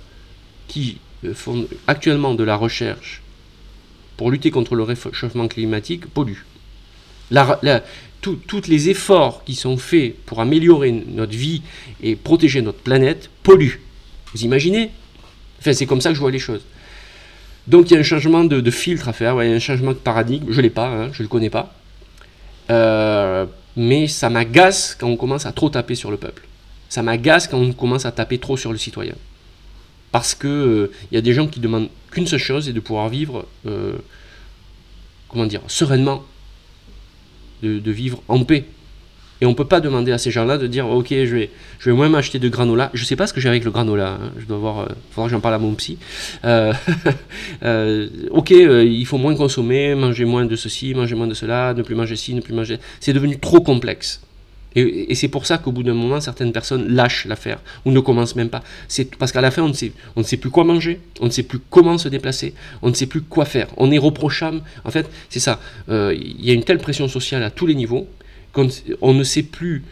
qui 0.68 0.98
euh, 1.24 1.36
font 1.36 1.68
actuellement 1.86 2.34
de 2.34 2.44
la 2.44 2.56
recherche 2.56 3.22
pour 4.18 4.32
lutter 4.32 4.50
contre 4.50 4.74
le 4.74 4.82
réchauffement 4.82 5.48
climatique 5.48 6.08
polluent. 6.08 6.44
Tous 8.22 8.68
les 8.68 8.90
efforts 8.90 9.44
qui 9.44 9.56
sont 9.56 9.78
faits 9.78 10.16
pour 10.26 10.42
améliorer 10.42 10.92
notre 10.92 11.36
vie 11.36 11.64
et 12.04 12.16
protéger 12.16 12.62
notre 12.62 12.80
planète 12.80 13.30
polluent. 13.42 13.82
Vous 14.34 14.44
imaginez? 14.44 14.92
Enfin, 15.60 15.74
c'est 15.74 15.86
comme 15.86 16.02
ça 16.02 16.10
que 16.10 16.16
je 16.16 16.20
vois 16.20 16.32
les 16.32 16.40
choses. 16.40 16.62
Donc 17.68 17.90
il 17.90 17.94
y 17.94 17.98
a 17.98 18.00
un 18.00 18.04
changement 18.04 18.44
de, 18.44 18.72
filtre 18.72 19.08
à 19.08 19.14
faire, 19.14 19.42
il 19.44 19.50
y 19.50 19.54
a 19.54 19.56
un 19.56 19.60
changement 19.60 19.92
de 19.92 19.98
paradigme. 19.98 20.48
Je 20.50 20.58
ne 20.58 20.62
l'ai 20.62 20.70
pas, 20.70 20.88
hein, 20.88 21.10
je 21.14 21.20
ne 21.20 21.24
le 21.24 21.28
connais 21.30 21.50
pas. 21.50 21.74
Euh, 22.70 23.46
mais 23.76 24.08
ça 24.08 24.30
m'agace 24.30 24.96
quand 25.00 25.08
on 25.08 25.18
commence 25.18 25.46
à 25.46 25.52
trop 25.52 25.70
taper 25.70 25.96
sur 25.96 26.12
le 26.12 26.18
peuple. 26.18 26.44
Ça 26.90 27.04
m'agace 27.04 27.48
quand 27.48 27.58
on 27.58 27.72
commence 27.74 28.06
à 28.06 28.12
taper 28.12 28.38
trop 28.38 28.58
sur 28.58 28.72
le 28.72 28.78
citoyen. 28.78 29.16
Parce 30.12 30.36
qu'il 30.36 30.50
euh, 30.50 30.92
y 31.12 31.18
a 31.18 31.22
des 31.22 31.34
gens 31.34 31.48
qui 31.48 31.60
demandent 31.60 31.90
qu'une 32.12 32.28
seule 32.28 32.40
chose, 32.40 32.68
et 32.68 32.74
de 32.74 32.80
pouvoir 32.80 33.08
vivre, 33.08 33.46
euh, 33.66 33.94
comment 35.30 35.46
dire, 35.46 35.62
sereinement, 35.68 36.24
de 37.64 37.92
vivre 37.92 38.22
en 38.28 38.44
paix. 38.44 38.66
Et 39.42 39.48
on 39.48 39.50
ne 39.50 39.56
peut 39.56 39.66
pas 39.66 39.82
demander 39.82 40.12
à 40.12 40.20
ces 40.20 40.30
gens-là 40.30 40.60
de 40.60 40.68
dire 40.68 40.88
Ok, 40.88 41.08
je 41.10 41.36
vais, 41.36 41.50
je 41.80 41.90
vais 41.90 41.96
moins 41.96 42.10
m'acheter 42.10 42.38
de 42.38 42.48
granola. 42.48 42.92
Je 42.94 43.02
ne 43.02 43.06
sais 43.08 43.16
pas 43.16 43.26
ce 43.26 43.34
que 43.34 43.42
j'ai 43.42 43.50
avec 43.50 43.66
le 43.66 43.72
granola. 43.72 44.20
Hein. 44.22 44.32
Je 44.40 44.46
dois 44.46 44.60
voir. 44.60 44.86
Il 44.88 44.92
euh, 44.92 44.96
faudra 45.10 45.28
que 45.28 45.32
j'en 45.32 45.40
parle 45.40 45.56
à 45.56 45.60
mon 45.60 45.74
psy. 45.74 45.98
Euh, 46.46 46.72
euh, 47.64 48.08
ok, 48.30 48.52
il 48.52 49.06
faut 49.06 49.18
moins 49.18 49.36
consommer, 49.36 49.96
manger 49.96 50.26
moins 50.26 50.46
de 50.46 50.56
ceci, 50.56 50.94
manger 50.94 51.16
moins 51.16 51.28
de 51.28 51.34
cela, 51.34 51.74
ne 51.74 51.82
plus 51.82 51.96
manger 51.96 52.16
ci, 52.16 52.36
ne 52.36 52.42
plus 52.42 52.54
manger. 52.54 52.78
C'est 53.00 53.14
devenu 53.14 53.40
trop 53.40 53.62
complexe. 53.62 54.22
Et, 54.76 55.14
c'est 55.16 55.28
pour 55.28 55.46
ça 55.46 55.58
qu'au 55.58 55.72
bout 55.72 55.84
d'un 55.84 55.94
moment, 55.94 56.22
certaines 56.22 56.54
personnes 56.54 56.88
lâchent 56.88 57.26
l'affaire 57.26 57.60
ou 57.86 57.92
ne 57.92 58.00
commencent 58.00 58.36
même 58.36 58.50
pas. 58.50 58.64
C'est 58.88 59.16
parce 59.16 59.32
qu'à 59.32 59.42
la 59.42 59.52
fin, 59.52 59.64
on 59.64 59.70
ne, 59.70 59.74
sait, 59.74 59.92
on 60.16 60.24
plus 60.24 60.50
quoi 60.50 60.64
manger, 60.64 61.00
on 61.20 61.26
ne 61.26 61.32
sait 61.32 61.44
plus 61.44 61.60
comment 61.70 61.98
se 61.98 62.08
déplacer, 62.08 62.54
on 62.82 62.90
ne 62.90 62.94
sait 62.94 63.06
plus 63.06 63.22
quoi 63.22 63.46
faire. 63.46 63.68
On 63.78 63.92
est 63.92 63.98
reprochable. 63.98 64.62
En 64.86 64.92
fait, 64.92 65.10
c'est 65.30 65.42
ça. 65.42 65.60
Il 65.90 66.46
y 66.46 66.52
a 66.52 66.54
une 66.54 66.64
telle 66.64 66.80
pression 66.80 67.08
sociale 67.08 67.44
à 67.44 67.52
tous 67.52 67.66
les 67.66 67.76
niveaux 67.76 68.08
on 69.02 69.14
ne 69.14 69.24
sait 69.24 69.44
plus 69.44 69.84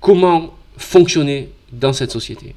comment 0.00 0.54
fonctionner 0.76 1.50
dans 1.72 1.92
cette 1.92 2.10
société. 2.10 2.54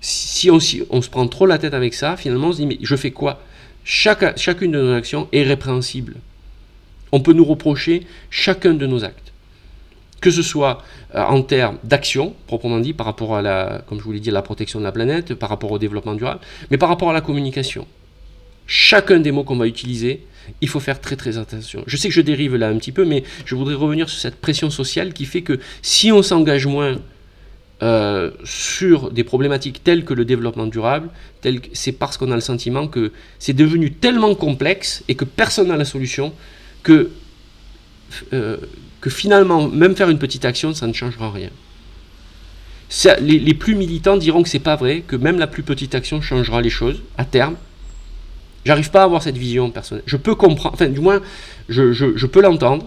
Si 0.00 0.50
on, 0.50 0.60
se 0.60 1.08
prend 1.08 1.26
trop 1.26 1.46
la 1.46 1.58
tête 1.58 1.74
avec 1.74 1.94
ça, 1.94 2.16
finalement 2.16 2.48
on 2.48 2.52
se 2.52 2.58
dit 2.58 2.66
mais 2.66 2.78
je 2.80 2.96
fais 2.96 3.10
quoi? 3.10 3.42
Chacune 3.84 4.72
de 4.72 4.80
nos 4.80 4.94
actions 4.94 5.28
est 5.32 5.42
répréhensible. 5.42 6.16
On 7.10 7.20
peut 7.20 7.32
nous 7.32 7.44
reprocher 7.44 8.06
chacun 8.30 8.74
de 8.74 8.86
nos 8.86 9.02
actes. 9.02 9.32
Que 10.20 10.30
ce 10.30 10.42
soit 10.42 10.82
euh, 11.14 11.22
en 11.22 11.42
termes 11.42 11.78
d'action, 11.84 12.34
proprement 12.46 12.80
dit, 12.80 12.92
par 12.92 13.06
rapport 13.06 13.36
à 13.36 13.42
la, 13.42 13.82
comme 13.86 13.98
je 13.98 14.04
vous 14.04 14.12
l'ai 14.12 14.20
dit, 14.20 14.30
la 14.30 14.42
protection 14.42 14.78
de 14.78 14.84
la 14.84 14.92
planète, 14.92 15.34
par 15.34 15.48
rapport 15.48 15.70
au 15.70 15.78
développement 15.78 16.14
durable, 16.14 16.40
mais 16.70 16.78
par 16.78 16.88
rapport 16.88 17.10
à 17.10 17.12
la 17.12 17.20
communication. 17.20 17.86
Chacun 18.66 19.20
des 19.20 19.32
mots 19.32 19.44
qu'on 19.44 19.56
va 19.56 19.66
utiliser 19.66 20.26
il 20.60 20.68
faut 20.68 20.80
faire 20.80 21.00
très 21.00 21.16
très 21.16 21.38
attention. 21.38 21.82
Je 21.86 21.96
sais 21.96 22.08
que 22.08 22.14
je 22.14 22.20
dérive 22.20 22.56
là 22.56 22.68
un 22.68 22.76
petit 22.76 22.92
peu, 22.92 23.04
mais 23.04 23.22
je 23.44 23.54
voudrais 23.54 23.74
revenir 23.74 24.08
sur 24.08 24.18
cette 24.18 24.36
pression 24.36 24.70
sociale 24.70 25.12
qui 25.12 25.24
fait 25.24 25.42
que 25.42 25.58
si 25.82 26.12
on 26.12 26.22
s'engage 26.22 26.66
moins 26.66 26.96
euh, 27.82 28.30
sur 28.44 29.10
des 29.10 29.24
problématiques 29.24 29.84
telles 29.84 30.04
que 30.04 30.14
le 30.14 30.24
développement 30.24 30.66
durable, 30.66 31.10
c'est 31.72 31.92
parce 31.92 32.16
qu'on 32.16 32.30
a 32.30 32.34
le 32.34 32.40
sentiment 32.40 32.88
que 32.88 33.12
c'est 33.38 33.52
devenu 33.52 33.92
tellement 33.92 34.34
complexe 34.34 35.04
et 35.08 35.14
que 35.14 35.24
personne 35.24 35.68
n'a 35.68 35.76
la 35.76 35.84
solution 35.84 36.32
que, 36.82 37.10
euh, 38.32 38.56
que 39.08 39.14
finalement, 39.14 39.68
même 39.68 39.96
faire 39.96 40.10
une 40.10 40.18
petite 40.18 40.44
action, 40.44 40.74
ça 40.74 40.86
ne 40.86 40.92
changera 40.92 41.30
rien. 41.30 41.50
les, 43.20 43.54
plus 43.54 43.74
militants 43.74 44.16
diront 44.16 44.42
que 44.42 44.48
c'est 44.48 44.58
pas 44.58 44.76
vrai, 44.76 45.02
que 45.06 45.16
même 45.16 45.38
la 45.38 45.46
plus 45.46 45.62
petite 45.62 45.94
action 45.94 46.20
changera 46.20 46.60
les 46.60 46.70
choses 46.70 47.02
à 47.16 47.24
terme, 47.24 47.56
J'arrive 48.64 48.90
pas 48.90 49.00
à 49.00 49.04
avoir 49.04 49.22
cette 49.22 49.38
vision 49.38 49.70
personnelle. 49.70 50.02
Je 50.04 50.18
peux 50.18 50.34
comprendre, 50.34 50.74
enfin 50.74 50.88
du 50.88 51.00
moins, 51.00 51.22
je, 51.70 52.26
peux 52.26 52.42
l'entendre, 52.42 52.84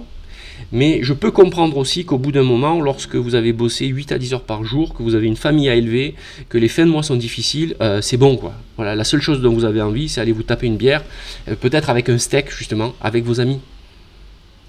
Mais 0.71 0.99
je 1.01 1.13
peux 1.13 1.31
comprendre 1.31 1.75
aussi 1.77 2.05
qu'au 2.05 2.19
bout 2.19 2.31
d'un 2.31 2.43
moment, 2.43 2.81
lorsque 2.81 3.15
vous 3.15 3.33
avez 3.33 3.51
bossé 3.51 3.87
8 3.87 4.11
à 4.11 4.19
10 4.19 4.33
heures 4.33 4.43
par 4.43 4.63
jour, 4.63 4.93
que 4.93 5.01
vous 5.01 5.15
avez 5.15 5.25
une 5.25 5.37
famille 5.37 5.69
à 5.69 5.75
élever, 5.75 6.13
que 6.49 6.59
les 6.59 6.67
fins 6.67 6.85
de 6.85 6.91
mois 6.91 7.01
sont 7.01 7.15
difficiles, 7.15 7.75
euh, 7.81 7.99
c'est 7.99 8.17
bon 8.17 8.37
quoi. 8.37 8.53
Voilà, 8.75 8.93
la 8.95 9.03
seule 9.03 9.21
chose 9.21 9.41
dont 9.41 9.53
vous 9.53 9.65
avez 9.65 9.81
envie, 9.81 10.07
c'est 10.07 10.21
aller 10.21 10.33
vous 10.33 10.43
taper 10.43 10.67
une 10.67 10.77
bière, 10.77 11.03
euh, 11.47 11.55
peut-être 11.55 11.89
avec 11.89 12.09
un 12.09 12.19
steak 12.19 12.51
justement, 12.55 12.93
avec 13.01 13.23
vos 13.23 13.39
amis. 13.39 13.59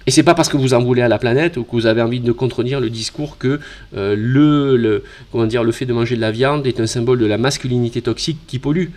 Et 0.05 0.11
c'est 0.11 0.23
pas 0.23 0.35
parce 0.35 0.49
que 0.49 0.57
vous 0.57 0.73
en 0.73 0.81
voulez 0.81 1.01
à 1.01 1.07
la 1.07 1.17
planète 1.17 1.57
ou 1.57 1.63
que 1.63 1.71
vous 1.71 1.85
avez 1.85 2.01
envie 2.01 2.19
de 2.19 2.31
contredire 2.31 2.79
le 2.79 2.89
discours 2.89 3.37
que 3.37 3.59
euh, 3.95 4.15
le, 4.17 5.03
comment 5.31 5.45
dire, 5.45 5.63
le 5.63 5.71
fait 5.71 5.85
de 5.85 5.93
manger 5.93 6.15
de 6.15 6.21
la 6.21 6.31
viande 6.31 6.67
est 6.67 6.79
un 6.79 6.87
symbole 6.87 7.19
de 7.19 7.25
la 7.25 7.37
masculinité 7.37 8.01
toxique 8.01 8.39
qui 8.47 8.59
pollue. 8.59 8.87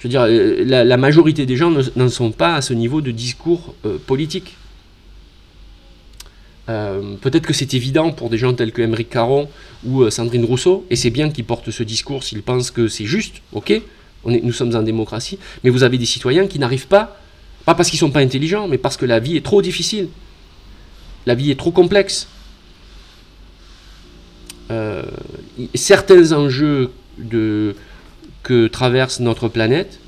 Je 0.00 0.06
veux 0.06 0.10
dire, 0.10 0.26
la, 0.28 0.96
majorité 0.96 1.44
des 1.44 1.56
gens 1.56 1.72
n'en 1.96 2.08
sont 2.08 2.30
pas 2.30 2.54
à 2.54 2.62
ce 2.62 2.72
niveau 2.72 3.00
de 3.00 3.10
discours 3.10 3.74
politique. 4.06 4.56
Euh, 6.68 7.16
peut-être 7.20 7.46
que 7.46 7.54
c'est 7.54 7.72
évident 7.74 8.10
pour 8.12 8.28
des 8.28 8.36
gens 8.36 8.52
tels 8.52 8.72
que 8.72 8.82
Émeric 8.82 9.08
Caron 9.08 9.48
ou 9.84 10.02
euh, 10.02 10.10
Sandrine 10.10 10.44
Rousseau, 10.44 10.84
et 10.90 10.96
c'est 10.96 11.10
bien 11.10 11.30
qu'ils 11.30 11.44
portent 11.44 11.70
ce 11.70 11.82
discours 11.82 12.24
s'ils 12.24 12.42
pensent 12.42 12.70
que 12.70 12.88
c'est 12.88 13.06
juste, 13.06 13.36
ok, 13.52 13.80
nous 14.26 14.52
sommes 14.52 14.74
en 14.76 14.82
démocratie, 14.82 15.38
mais 15.64 15.70
vous 15.70 15.82
avez 15.82 15.96
des 15.96 16.04
citoyens 16.04 16.46
qui 16.46 16.58
n'arrivent 16.58 16.88
pas, 16.88 17.18
pas 17.64 17.74
parce 17.74 17.88
qu'ils 17.88 17.96
ne 17.96 18.00
sont 18.00 18.10
pas 18.10 18.20
intelligents, 18.20 18.68
mais 18.68 18.76
parce 18.76 18.98
que 18.98 19.06
la 19.06 19.18
vie 19.18 19.36
est 19.36 19.44
trop 19.44 19.62
difficile, 19.62 20.08
la 21.26 21.34
vie 21.34 21.50
est 21.50 21.58
trop 21.58 21.70
complexe. 21.70 22.28
Euh, 24.70 25.02
certains 25.74 26.32
enjeux 26.32 26.92
que 28.42 28.66
traverse 28.66 29.20
notre 29.20 29.48
planète 29.48 29.98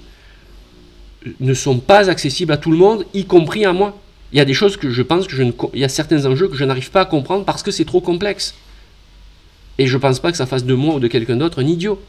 ne 1.41 1.55
sont 1.55 1.79
pas 1.79 2.09
accessibles 2.09 2.53
à 2.53 2.57
tout 2.57 2.71
le 2.71 2.77
monde, 2.79 3.05
y 3.15 3.25
compris 3.25 3.65
à 3.65 3.73
moi 3.73 4.01
il 4.33 4.39
y 4.39 4.41
a 4.41 4.45
des 4.45 4.55
choses 4.55 4.77
que 4.77 4.91
je 4.91 5.03
pense 5.03 5.27
que 5.27 5.35
je 5.35 5.43
ne. 5.43 5.53
Il 5.75 5.91
certains 5.91 6.25
enjeux 6.27 6.49
que 6.49 6.57
je 6.57 6.65
n'arrive 6.65 6.91
pas 6.91 7.01
à 7.01 7.05
comprendre 7.05 7.45
parce 7.45 7.63
que 7.63 7.71
c'est 7.71 7.85
trop 7.85 8.01
complexe. 8.01 8.55
Et 9.79 9.87
je 9.87 9.97
ne 9.97 10.01
pense 10.01 10.21
pas 10.21 10.31
que 10.31 10.37
ça 10.37 10.47
fasse 10.47 10.65
de 10.65 10.75
moi 10.75 10.95
ou 10.95 11.01
de 11.01 11.09
quelqu'un 11.09 11.37
d'autre 11.37 11.63
un 11.63 11.67
idiot. 11.67 12.01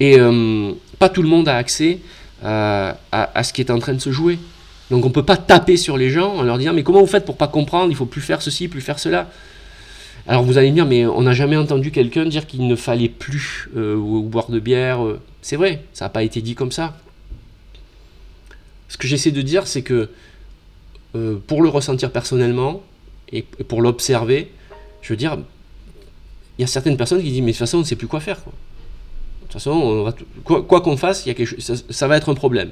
Et 0.00 0.18
euh, 0.18 0.72
pas 0.98 1.08
tout 1.08 1.22
le 1.22 1.28
monde 1.28 1.48
a 1.48 1.56
accès 1.56 2.00
à, 2.42 2.96
ce 3.42 3.52
qui 3.52 3.62
est 3.62 3.70
en 3.70 3.78
train 3.78 3.94
de 3.94 4.00
se 4.00 4.10
jouer. 4.10 4.38
Donc 4.90 5.04
on 5.04 5.08
ne 5.08 5.12
peut 5.12 5.24
pas 5.24 5.36
taper 5.36 5.76
sur 5.76 5.96
les 5.96 6.10
gens 6.10 6.34
en 6.34 6.42
leur 6.42 6.58
disant 6.58 6.72
mais 6.72 6.82
comment 6.82 7.00
vous 7.00 7.06
faites 7.06 7.24
pour 7.24 7.36
pas 7.36 7.48
comprendre, 7.48 7.90
il 7.90 7.96
faut 7.96 8.06
plus 8.06 8.20
faire 8.20 8.42
ceci, 8.42 8.68
plus 8.68 8.80
faire 8.80 8.98
cela. 8.98 9.30
Alors 10.26 10.42
vous 10.42 10.58
allez 10.58 10.70
me 10.70 10.74
dire 10.74 10.86
mais 10.86 11.06
on 11.06 11.22
n'a 11.22 11.32
jamais 11.32 11.56
entendu 11.56 11.90
quelqu'un 11.90 12.26
dire 12.26 12.46
qu'il 12.46 12.66
ne 12.66 12.76
fallait 12.76 13.08
plus 13.08 13.68
euh, 13.76 13.96
boire 13.96 14.50
de 14.50 14.60
bière. 14.60 15.04
Euh. 15.04 15.20
C'est 15.42 15.56
vrai, 15.56 15.84
ça 15.92 16.06
n'a 16.06 16.08
pas 16.10 16.22
été 16.22 16.42
dit 16.42 16.54
comme 16.54 16.72
ça. 16.72 16.96
Ce 18.88 18.96
que 18.96 19.06
j'essaie 19.06 19.32
de 19.32 19.42
dire, 19.42 19.66
c'est 19.66 19.82
que 19.82 20.10
euh, 21.16 21.38
pour 21.46 21.62
le 21.62 21.68
ressentir 21.68 22.10
personnellement 22.10 22.82
et 23.32 23.42
pour 23.42 23.82
l'observer, 23.82 24.50
je 25.02 25.12
veux 25.12 25.16
dire, 25.16 25.38
il 26.58 26.62
y 26.62 26.64
a 26.64 26.68
certaines 26.68 26.96
personnes 26.96 27.22
qui 27.22 27.30
disent 27.30 27.40
mais 27.40 27.46
de 27.46 27.52
toute 27.52 27.58
façon 27.58 27.78
on 27.78 27.80
ne 27.80 27.86
sait 27.86 27.96
plus 27.96 28.06
quoi 28.06 28.20
faire. 28.20 28.36
De 28.36 28.42
toute 29.42 29.52
façon, 29.52 30.12
quoi 30.44 30.80
qu'on 30.80 30.96
fasse, 30.96 31.26
y 31.26 31.30
a 31.30 31.34
quelque 31.34 31.60
ça 31.60 32.08
va 32.08 32.16
être 32.16 32.28
un 32.28 32.34
problème 32.34 32.70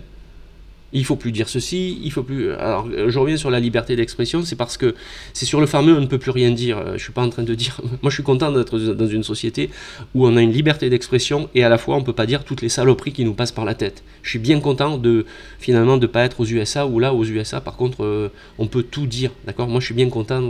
il 0.92 1.04
faut 1.04 1.16
plus 1.16 1.32
dire 1.32 1.48
ceci, 1.48 1.98
il 2.02 2.12
faut 2.12 2.22
plus. 2.22 2.52
Alors, 2.52 2.88
je 2.90 3.18
reviens 3.18 3.36
sur 3.36 3.50
la 3.50 3.60
liberté 3.60 3.96
d'expression, 3.96 4.42
c'est 4.42 4.56
parce 4.56 4.76
que 4.76 4.94
c'est 5.32 5.46
sur 5.46 5.60
le 5.60 5.66
fameux 5.66 5.96
on 5.96 6.00
ne 6.00 6.06
peut 6.06 6.18
plus 6.18 6.30
rien 6.30 6.50
dire. 6.50 6.78
Euh, 6.78 6.94
je 6.96 7.02
suis 7.02 7.12
pas 7.12 7.22
en 7.22 7.30
train 7.30 7.42
de 7.42 7.54
dire. 7.54 7.80
Moi, 8.02 8.10
je 8.10 8.14
suis 8.14 8.22
content 8.22 8.52
d'être 8.52 8.78
dans 8.78 9.06
une 9.06 9.22
société 9.22 9.70
où 10.14 10.26
on 10.26 10.36
a 10.36 10.42
une 10.42 10.52
liberté 10.52 10.90
d'expression 10.90 11.48
et 11.54 11.64
à 11.64 11.68
la 11.68 11.78
fois 11.78 11.96
on 11.96 12.02
peut 12.02 12.12
pas 12.12 12.26
dire 12.26 12.44
toutes 12.44 12.62
les 12.62 12.68
saloperies 12.68 13.12
qui 13.12 13.24
nous 13.24 13.34
passent 13.34 13.52
par 13.52 13.64
la 13.64 13.74
tête. 13.74 14.02
Je 14.22 14.30
suis 14.30 14.38
bien 14.38 14.60
content 14.60 14.98
de 14.98 15.26
finalement 15.58 15.96
de 15.96 16.06
pas 16.06 16.24
être 16.24 16.40
aux 16.40 16.46
USA 16.46 16.86
où 16.86 16.98
là 16.98 17.14
aux 17.14 17.24
USA 17.24 17.60
par 17.60 17.76
contre 17.76 18.04
euh, 18.04 18.28
on 18.58 18.66
peut 18.66 18.82
tout 18.82 19.06
dire. 19.06 19.30
D'accord? 19.46 19.68
Moi, 19.68 19.80
je 19.80 19.86
suis 19.86 19.94
bien 19.94 20.08
content 20.08 20.42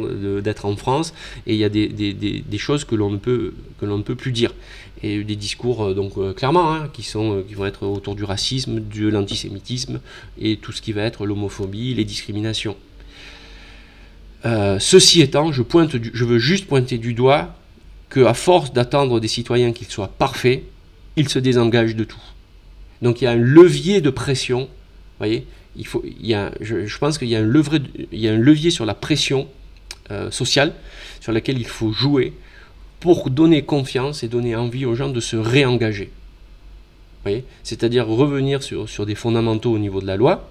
d'être 0.42 0.64
en 0.66 0.76
France 0.76 1.14
et 1.46 1.54
il 1.54 1.58
y 1.58 1.64
a 1.64 1.68
des, 1.68 1.88
des, 1.88 2.12
des 2.12 2.58
choses 2.58 2.84
que 2.84 2.94
l'on 2.94 3.10
ne 3.10 3.16
peut 3.16 3.54
que 3.80 3.86
l'on 3.86 3.98
ne 3.98 4.02
peut 4.02 4.14
plus 4.14 4.32
dire 4.32 4.52
et 5.02 5.24
des 5.24 5.36
discours 5.36 5.84
euh, 5.84 5.94
donc 5.94 6.12
euh, 6.16 6.32
clairement 6.32 6.72
hein, 6.72 6.88
qui 6.92 7.02
sont 7.02 7.38
euh, 7.38 7.44
qui 7.46 7.54
vont 7.54 7.66
être 7.66 7.86
autour 7.86 8.14
du 8.14 8.24
racisme, 8.24 8.80
de 8.80 9.08
l'antisémitisme 9.08 10.00
et 10.40 10.56
tout 10.56 10.72
ce 10.72 10.80
qui 10.80 10.92
va 10.92 11.02
être 11.02 11.26
l'homophobie, 11.26 11.94
les 11.94 12.04
discriminations. 12.04 12.76
ceci 14.44 15.22
étant, 15.22 15.52
je, 15.52 15.62
pointe 15.62 15.96
je 16.12 16.24
veux 16.24 16.38
juste 16.38 16.66
pointer 16.66 16.98
du 16.98 17.14
doigt 17.14 17.54
qu'à 18.10 18.34
force 18.34 18.72
d'attendre 18.72 19.20
des 19.20 19.28
citoyens 19.28 19.72
qu'ils 19.72 19.88
soient 19.88 20.08
parfaits, 20.08 20.62
ils 21.16 21.28
se 21.28 21.38
désengagent 21.38 21.96
de 21.96 22.04
tout. 22.04 22.22
Donc 23.00 23.20
il 23.20 23.24
y 23.24 23.26
a 23.26 23.32
un 23.32 23.36
levier 23.36 24.00
de 24.00 24.10
pression, 24.10 24.68
voyez, 25.18 25.46
il 25.76 25.86
faut, 25.86 26.02
il 26.04 26.26
y 26.26 26.34
a, 26.34 26.52
je, 26.60 26.98
pense 26.98 27.18
qu'il 27.18 27.28
y, 27.28 27.36
a 27.36 27.38
un 27.38 27.42
levier, 27.42 27.80
il 28.12 28.18
y 28.18 28.28
a 28.28 28.32
un 28.32 28.38
levier 28.38 28.70
sur 28.70 28.84
la 28.84 28.94
pression 28.94 29.48
sociale 30.30 30.74
sur 31.20 31.32
laquelle 31.32 31.58
il 31.58 31.66
faut 31.66 31.90
jouer 31.90 32.34
pour 33.02 33.30
donner 33.30 33.62
confiance 33.62 34.22
et 34.22 34.28
donner 34.28 34.54
envie 34.54 34.86
aux 34.86 34.94
gens 34.94 35.08
de 35.08 35.18
se 35.18 35.36
réengager. 35.36 36.12
C'est-à-dire 37.64 38.06
revenir 38.06 38.62
sur, 38.62 39.06
des 39.06 39.16
fondamentaux 39.16 39.72
au 39.72 39.78
niveau 39.78 40.00
de 40.00 40.06
la 40.06 40.16
loi, 40.16 40.48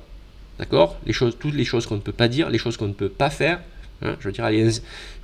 d'accord? 0.60 0.98
Toutes 1.40 1.56
les 1.56 1.64
choses 1.64 1.86
qu'on 1.86 1.96
ne 1.96 2.02
peut 2.02 2.12
pas 2.12 2.28
dire, 2.28 2.50
les 2.50 2.58
choses 2.58 2.76
qu'on 2.76 2.90
ne 2.90 2.94
peut 2.94 3.10
pas 3.10 3.30
faire. 3.30 3.62
Hein, 4.02 4.16
je 4.20 4.28
veux 4.28 4.34
dire, 4.34 4.50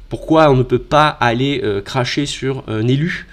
pourquoi 0.08 0.50
on 0.50 0.56
ne 0.56 0.64
peut 0.64 0.80
pas 0.80 1.10
aller 1.10 1.60
euh, 1.64 1.82
cracher 1.82 2.26
sur 2.26 2.64
un 2.68 2.88
élu? 2.88 3.28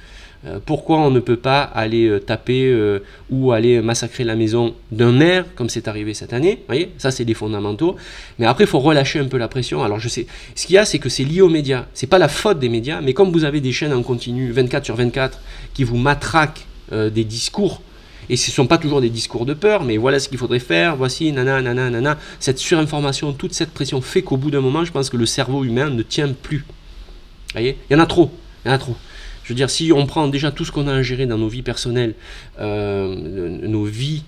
Pourquoi 0.64 0.98
on 0.98 1.10
ne 1.10 1.20
peut 1.20 1.36
pas 1.36 1.62
aller 1.62 2.06
euh, 2.06 2.20
taper 2.20 2.66
euh, 2.66 3.00
ou 3.30 3.52
aller 3.52 3.80
massacrer 3.80 4.24
la 4.24 4.36
maison 4.36 4.74
d'un 4.92 5.12
maire, 5.12 5.46
comme 5.54 5.68
c'est 5.68 5.88
arrivé 5.88 6.14
cette 6.14 6.32
année 6.32 6.62
voyez, 6.66 6.92
ça 6.98 7.10
c'est 7.10 7.24
des 7.24 7.34
fondamentaux. 7.34 7.96
Mais 8.38 8.46
après, 8.46 8.64
il 8.64 8.66
faut 8.66 8.80
relâcher 8.80 9.18
un 9.18 9.26
peu 9.26 9.38
la 9.38 9.48
pression. 9.48 9.82
Alors 9.82 9.98
je 9.98 10.08
sais, 10.08 10.26
ce 10.54 10.66
qu'il 10.66 10.74
y 10.74 10.78
a, 10.78 10.84
c'est 10.84 10.98
que 10.98 11.08
c'est 11.08 11.24
lié 11.24 11.40
aux 11.40 11.48
médias. 11.48 11.86
C'est 11.94 12.06
pas 12.06 12.18
la 12.18 12.28
faute 12.28 12.58
des 12.58 12.68
médias, 12.68 13.00
mais 13.00 13.12
comme 13.12 13.32
vous 13.32 13.44
avez 13.44 13.60
des 13.60 13.72
chaînes 13.72 13.92
en 13.92 14.02
continu 14.02 14.50
24 14.52 14.84
sur 14.84 14.96
24 14.96 15.40
qui 15.72 15.84
vous 15.84 15.96
matraquent 15.96 16.66
des 16.92 17.24
discours, 17.24 17.80
et 18.28 18.36
ce 18.36 18.50
ne 18.50 18.54
sont 18.54 18.66
pas 18.66 18.78
toujours 18.78 19.00
des 19.00 19.10
discours 19.10 19.46
de 19.46 19.54
peur, 19.54 19.84
mais 19.84 19.96
voilà 19.96 20.18
ce 20.18 20.28
qu'il 20.28 20.38
faudrait 20.38 20.58
faire, 20.58 20.96
voici, 20.96 21.30
nana, 21.32 21.60
nana, 21.60 21.90
nana. 21.90 22.18
Cette 22.40 22.58
surinformation, 22.58 23.32
toute 23.32 23.54
cette 23.54 23.70
pression 23.70 24.00
fait 24.00 24.22
qu'au 24.22 24.36
bout 24.36 24.50
d'un 24.50 24.60
moment, 24.60 24.84
je 24.84 24.92
pense 24.92 25.10
que 25.10 25.16
le 25.16 25.26
cerveau 25.26 25.64
humain 25.64 25.90
ne 25.90 26.02
tient 26.02 26.28
plus. 26.28 26.58
Vous 26.58 27.52
voyez? 27.52 27.78
Il 27.90 27.94
y 27.94 27.96
en 27.96 28.02
a 28.02 28.06
trop, 28.06 28.30
il 28.64 28.68
y 28.68 28.70
en 28.70 28.74
a 28.74 28.78
trop. 28.78 28.96
Je 29.44 29.50
veux 29.50 29.54
dire, 29.54 29.70
si 29.70 29.92
on 29.92 30.06
prend 30.06 30.26
déjà 30.26 30.50
tout 30.50 30.64
ce 30.64 30.72
qu'on 30.72 30.88
a 30.88 30.92
ingéré 30.92 31.26
dans 31.26 31.38
nos 31.38 31.48
vies 31.48 31.62
personnelles, 31.62 32.14
euh, 32.60 33.14
nos 33.14 33.84
vies, 33.84 34.22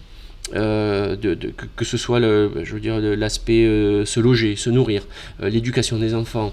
euh, 0.54 1.16
que, 1.74 1.84
ce 1.84 1.96
soit 1.96 2.20
je 2.20 2.72
veux 2.72 2.78
dire 2.80 3.00
l'aspect 3.00 3.64
euh, 3.64 4.04
se 4.04 4.20
loger, 4.20 4.54
se 4.56 4.68
nourrir, 4.70 5.06
l'éducation 5.40 5.98
des 5.98 6.14
enfants, 6.14 6.52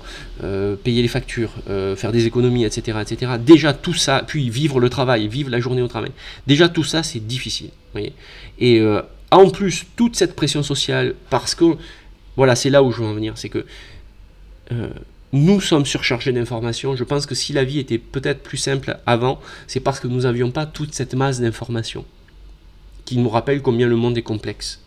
payer 0.83 1.01
les 1.01 1.07
factures, 1.09 1.51
faire 1.67 2.13
des 2.13 2.25
économies, 2.25 2.63
etc., 2.63 2.99
etc. 3.01 3.33
Déjà 3.37 3.73
tout 3.73 3.93
ça, 3.93 4.23
puis 4.25 4.49
vivre 4.49 4.79
le 4.79 4.89
travail, 4.89 5.27
vivre 5.27 5.49
la 5.49 5.59
journée 5.59 5.81
au 5.81 5.89
travail. 5.89 6.11
Déjà 6.47 6.69
tout 6.69 6.85
ça, 6.85 7.03
c'est 7.03 7.19
difficile. 7.19 7.69
Voyez 7.91 8.13
Et 8.59 8.81
en 9.29 9.49
plus 9.49 9.85
toute 9.97 10.15
cette 10.15 10.37
pression 10.37 10.63
sociale, 10.63 11.15
parce 11.29 11.53
que 11.53 11.65
voilà, 12.37 12.55
c'est 12.55 12.69
là 12.69 12.81
où 12.81 12.91
je 12.93 13.01
veux 13.01 13.07
en 13.07 13.13
venir, 13.13 13.33
c'est 13.35 13.49
que 13.49 13.65
nous 15.33 15.59
sommes 15.59 15.85
surchargés 15.85 16.31
d'informations. 16.31 16.95
Je 16.95 17.03
pense 17.03 17.25
que 17.25 17.35
si 17.35 17.53
la 17.53 17.63
vie 17.63 17.79
était 17.79 17.97
peut-être 17.97 18.43
plus 18.43 18.57
simple 18.57 18.97
avant, 19.05 19.41
c'est 19.67 19.79
parce 19.79 19.99
que 19.99 20.07
nous 20.07 20.21
n'avions 20.21 20.51
pas 20.51 20.65
toute 20.65 20.93
cette 20.93 21.15
masse 21.15 21.41
d'informations 21.41 22.05
qui 23.03 23.17
nous 23.17 23.29
rappelle 23.29 23.61
combien 23.61 23.87
le 23.87 23.95
monde 23.95 24.17
est 24.17 24.21
complexe. 24.21 24.79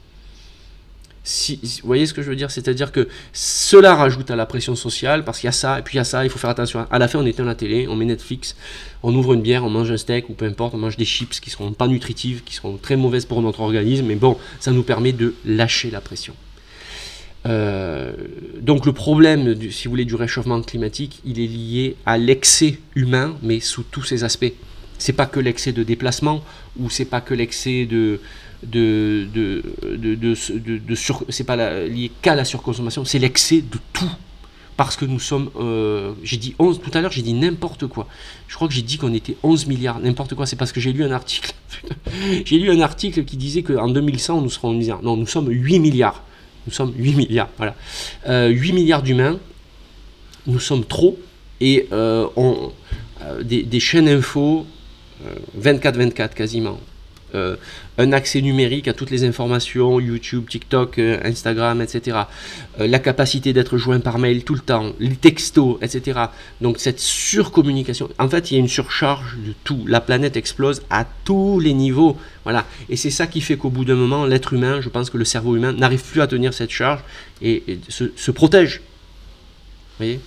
Vous 1.49 1.57
voyez 1.83 2.07
ce 2.07 2.15
que 2.15 2.23
je 2.23 2.31
veux 2.31 2.37
dire? 2.37 2.53
C'est-à-dire 2.53 2.93
que 2.93 3.09
cela 3.33 3.97
rajoute 3.97 4.31
à 4.31 4.37
la 4.37 4.47
pression 4.47 4.77
sociale, 4.77 5.25
parce 5.25 5.41
qu'il 5.41 5.49
y 5.49 5.49
a 5.49 5.53
ça, 5.53 5.81
et 5.81 5.83
puis 5.83 5.95
il 5.95 5.99
y 5.99 6.01
a 6.01 6.05
ça, 6.05 6.25
il 6.25 6.31
faut 6.31 6.39
faire 6.39 6.51
attention. 6.51 6.87
À 6.89 7.01
la 7.01 7.09
fin, 7.09 7.19
on 7.19 7.27
éteint 7.27 7.45
la 7.45 7.57
télé, 7.57 7.89
on 7.89 7.97
met 7.97 8.05
Netflix, 8.05 8.55
on 9.03 9.13
ouvre 9.13 9.35
une 9.35 9.43
bière, 9.43 9.65
on 9.65 9.71
mange 9.71 9.91
un 9.91 9.97
steak, 9.97 10.31
ou 10.31 10.35
peu 10.35 10.45
importe, 10.45 10.75
on 10.75 10.79
mange 10.79 10.97
des 10.97 11.05
chips 11.05 11.41
qui 11.41 11.51
seront 11.51 11.73
pas 11.73 11.89
nutritives, 11.89 12.45
qui 12.45 12.55
seront 12.55 12.77
très 12.77 12.95
mauvaises 12.95 13.25
pour 13.25 13.43
notre 13.43 13.61
organisme, 13.61 14.07
mais 14.07 14.15
bon, 14.15 14.39
ça 14.61 14.71
nous 14.71 14.85
permet 14.85 15.13
de 15.13 15.35
lâcher 15.45 15.91
la 15.91 16.01
pression. 16.01 16.35
Euh, 17.47 18.13
donc 18.61 18.87
le 18.87 18.93
problème, 18.93 19.55
du, 19.55 19.71
si 19.71 19.85
vous 19.85 19.91
voulez, 19.91 20.05
du 20.05 20.15
réchauffement 20.15 20.61
climatique, 20.63 21.21
il 21.25 21.41
est 21.41 21.47
lié 21.47 21.97
à 22.05 22.19
l'excès 22.19 22.79
humain, 22.95 23.37
mais 23.43 23.61
sous 23.61 23.83
tous 23.85 24.03
ses 24.03 24.25
aspects. 24.25 24.53
C'est 24.99 25.13
pas 25.13 25.27
que 25.27 25.41
l'excès 25.41 25.73
de 25.73 25.83
déplacement, 25.83 26.43
ou 26.79 26.91
c'est 26.91 27.05
pas 27.05 27.21
que 27.21 27.35
l'excès 27.35 27.87
de 27.87 28.21
de, 28.63 29.29
de, 29.33 30.35
c'est 31.29 31.45
pas 31.45 31.85
lié 31.85 32.11
qu'à 32.23 32.35
la 32.35 32.45
surconsommation, 32.45 33.05
c'est 33.05 33.19
l'excès 33.19 33.61
de 33.61 33.79
tout. 33.93 34.11
Parce 34.77 34.97
que 34.97 35.07
nous 35.07 35.21
sommes, 35.21 35.51
euh, 35.59 36.13
j'ai 36.23 36.37
dit 36.37 36.55
11, 36.59 36.81
tout 36.83 36.91
à 36.93 37.01
l'heure 37.01 37.11
j'ai 37.13 37.23
dit 37.23 37.33
n'importe 37.33 37.87
quoi. 37.87 38.09
Je 38.47 38.55
crois 38.57 38.69
que 38.69 38.75
j'ai 38.75 38.83
dit 38.83 38.99
qu'on 38.99 39.15
était 39.15 39.37
11 39.43 39.67
milliards, 39.67 40.01
n'importe 40.01 40.35
quoi, 40.35 40.45
c'est 40.45 40.57
parce 40.57 40.73
que 40.73 40.81
j'ai 40.81 40.93
lu 40.93 41.03
un 41.03 41.13
article. 41.13 41.55
j'ai 42.45 42.59
lu 42.59 42.71
un 42.71 42.81
article 42.81 43.25
qui 43.25 43.39
disait 43.39 43.63
qu'en 43.63 43.89
2100 43.89 44.43
nous 44.43 44.51
serons 44.51 44.71
11 44.71 44.77
milliards. 44.77 45.03
Non, 45.03 45.17
nous 45.17 45.27
sommes 45.27 45.49
8 45.49 45.79
milliards. 45.79 46.23
Nous 46.67 46.73
sommes 46.73 46.93
8 46.97 47.15
milliards. 47.15 47.49
Voilà. 47.57 47.75
8 48.25 48.31
euh, 48.31 48.73
milliards 48.75 49.03
d'humains. 49.03 49.39
Nous 50.47 50.61
sommes 50.61 50.85
trop. 50.85 51.19
Et 51.61 51.89
euh, 51.93 52.27
on, 52.37 52.73
euh, 53.23 53.43
des, 53.43 53.81
chaînes 53.81 54.09
info 54.09 54.67
24-24 55.59 56.35
quasiment. 56.35 56.79
Euh, 57.37 57.57
un 57.99 58.13
accès 58.13 58.43
numérique 58.43 58.89
à 58.89 58.93
toutes 58.93 59.11
les 59.11 59.25
informations, 59.25 60.01
YouTube, 60.01 60.49
TikTok, 60.49 60.99
euh, 60.99 61.19
Instagram, 61.25 61.81
etc. 61.81 62.19
la 62.79 62.99
capacité 62.99 63.53
d'être 63.53 63.79
joint 63.79 64.01
par 64.01 64.19
mail 64.19 64.45
tout 64.45 64.55
le 64.55 64.61
temps, 64.61 64.93
les 65.01 65.17
textos, 65.17 65.79
etc. 65.81 66.21
Donc 66.61 66.79
cette 66.79 67.01
surcommunication, 67.01 68.09
en 68.19 68.29
fait, 68.29 68.51
il 68.51 68.55
y 68.55 68.57
a 68.59 68.61
une 68.61 68.69
surcharge 68.69 69.37
de 69.39 69.55
tout. 69.65 69.85
La 69.87 70.01
planète 70.01 70.37
explose 70.37 70.83
à 70.91 71.07
tous 71.25 71.61
les 71.61 71.73
niveaux. 71.73 72.17
Voilà. 72.45 72.65
Et 72.89 72.97
c'est 72.97 73.11
ça 73.11 73.27
qui 73.27 73.41
fait 73.41 73.57
qu'au 73.57 73.71
bout 73.71 73.85
d'un 73.85 73.95
moment, 73.95 74.27
l'être 74.27 74.53
humain, 74.53 74.81
je 74.81 74.89
pense 74.89 75.11
que 75.11 75.19
le 75.19 75.25
cerveau 75.25 75.57
humain 75.57 75.73
n'arrive 75.73 76.03
plus 76.03 76.21
à 76.21 76.27
tenir 76.27 76.53
cette 76.55 76.71
charge 76.71 77.01
et, 77.43 77.63
se, 77.89 78.31
protège. 78.31 78.83
Vous 79.99 80.05
voyez? 80.05 80.21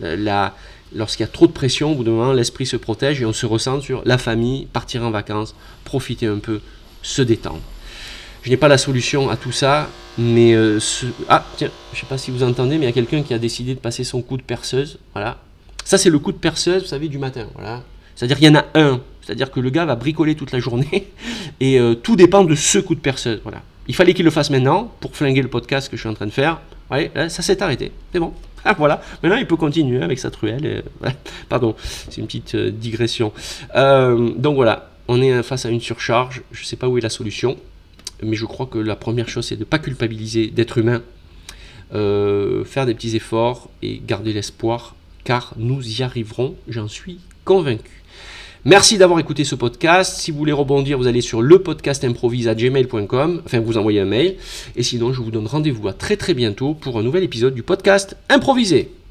La, 0.00 0.54
lorsqu'il 0.94 1.24
y 1.24 1.28
a 1.28 1.32
trop 1.32 1.46
de 1.46 1.52
pression, 1.52 1.92
au 1.92 1.94
bout 1.94 2.04
d'un 2.04 2.12
moment, 2.12 2.32
l'esprit 2.32 2.66
se 2.66 2.76
protège 2.76 3.20
et 3.22 3.26
on 3.26 3.32
se 3.32 3.46
ressent 3.46 3.80
sur 3.80 4.02
la 4.04 4.18
famille, 4.18 4.66
partir 4.66 5.02
en 5.02 5.10
vacances, 5.10 5.54
profiter 5.84 6.26
un 6.26 6.38
peu, 6.38 6.60
se 7.02 7.22
détendre. 7.22 7.60
Je 8.42 8.50
n'ai 8.50 8.56
pas 8.56 8.68
la 8.68 8.78
solution 8.78 9.30
à 9.30 9.36
tout 9.36 9.52
ça, 9.52 9.88
mais 10.18 10.54
euh, 10.54 10.80
ah 11.28 11.44
tiens, 11.56 11.70
je 11.92 12.00
sais 12.00 12.06
pas 12.06 12.18
si 12.18 12.30
vous 12.30 12.42
entendez, 12.42 12.76
mais 12.76 12.84
il 12.84 12.88
y 12.88 12.90
a 12.90 12.92
quelqu'un 12.92 13.22
qui 13.22 13.34
a 13.34 13.38
décidé 13.38 13.74
de 13.74 13.80
passer 13.80 14.02
son 14.02 14.20
coup 14.20 14.36
de 14.36 14.42
perceuse. 14.42 14.98
Voilà, 15.12 15.38
ça 15.84 15.96
c'est 15.96 16.10
le 16.10 16.18
coup 16.18 16.32
de 16.32 16.38
perceuse, 16.38 16.82
vous 16.82 16.88
savez, 16.88 17.08
du 17.08 17.18
matin. 17.18 17.46
Voilà, 17.54 17.82
c'est-à-dire 18.16 18.38
qu'il 18.38 18.46
y 18.46 18.50
en 18.50 18.56
a 18.56 18.64
un, 18.74 19.00
c'est-à-dire 19.22 19.50
que 19.50 19.60
le 19.60 19.70
gars 19.70 19.84
va 19.84 19.94
bricoler 19.94 20.34
toute 20.34 20.50
la 20.50 20.58
journée 20.58 21.08
et 21.60 21.78
euh, 21.78 21.94
tout 21.94 22.16
dépend 22.16 22.42
de 22.44 22.54
ce 22.56 22.78
coup 22.78 22.96
de 22.96 23.00
perceuse. 23.00 23.40
Voilà, 23.44 23.62
il 23.86 23.94
fallait 23.94 24.14
qu'il 24.14 24.24
le 24.24 24.32
fasse 24.32 24.50
maintenant 24.50 24.92
pour 25.00 25.14
flinguer 25.16 25.42
le 25.42 25.48
podcast 25.48 25.88
que 25.88 25.96
je 25.96 26.02
suis 26.02 26.08
en 26.08 26.14
train 26.14 26.26
de 26.26 26.32
faire. 26.32 26.60
Ouais, 26.90 27.10
ça 27.28 27.42
s'est 27.42 27.62
arrêté, 27.62 27.92
c'est 28.12 28.18
bon. 28.18 28.34
Ah 28.64 28.74
voilà, 28.78 29.02
maintenant 29.22 29.38
il 29.38 29.46
peut 29.46 29.56
continuer 29.56 30.02
avec 30.02 30.18
sa 30.18 30.30
truelle. 30.30 30.84
Pardon, 31.48 31.74
c'est 31.82 32.18
une 32.18 32.26
petite 32.26 32.54
euh, 32.54 32.70
digression. 32.70 33.32
Euh, 33.74 34.30
donc 34.36 34.54
voilà, 34.54 34.90
on 35.08 35.20
est 35.20 35.42
face 35.42 35.66
à 35.66 35.70
une 35.70 35.80
surcharge. 35.80 36.42
Je 36.52 36.62
ne 36.62 36.66
sais 36.66 36.76
pas 36.76 36.88
où 36.88 36.98
est 36.98 37.00
la 37.00 37.10
solution, 37.10 37.56
mais 38.22 38.36
je 38.36 38.46
crois 38.46 38.66
que 38.66 38.78
la 38.78 38.96
première 38.96 39.28
chose 39.28 39.46
c'est 39.46 39.56
de 39.56 39.60
ne 39.60 39.64
pas 39.64 39.78
culpabiliser 39.78 40.48
d'être 40.48 40.78
humain, 40.78 41.02
euh, 41.94 42.64
faire 42.64 42.86
des 42.86 42.94
petits 42.94 43.16
efforts 43.16 43.68
et 43.82 44.00
garder 44.04 44.32
l'espoir, 44.32 44.94
car 45.24 45.54
nous 45.56 46.00
y 46.00 46.02
arriverons, 46.02 46.54
j'en 46.68 46.88
suis 46.88 47.18
convaincu. 47.44 48.01
Merci 48.64 48.96
d'avoir 48.96 49.18
écouté 49.18 49.42
ce 49.42 49.56
podcast. 49.56 50.20
Si 50.20 50.30
vous 50.30 50.38
voulez 50.38 50.52
rebondir, 50.52 50.96
vous 50.96 51.08
allez 51.08 51.20
sur 51.20 51.42
le 51.42 51.58
podcast 51.58 52.06
gmail.com, 52.06 53.42
enfin 53.44 53.58
vous 53.58 53.76
envoyez 53.76 53.98
un 53.98 54.04
mail. 54.04 54.36
Et 54.76 54.84
sinon, 54.84 55.12
je 55.12 55.20
vous 55.20 55.32
donne 55.32 55.48
rendez-vous 55.48 55.88
à 55.88 55.92
très 55.92 56.16
très 56.16 56.32
bientôt 56.32 56.74
pour 56.74 56.96
un 56.96 57.02
nouvel 57.02 57.24
épisode 57.24 57.54
du 57.54 57.64
podcast 57.64 58.16
Improvisé. 58.28 59.01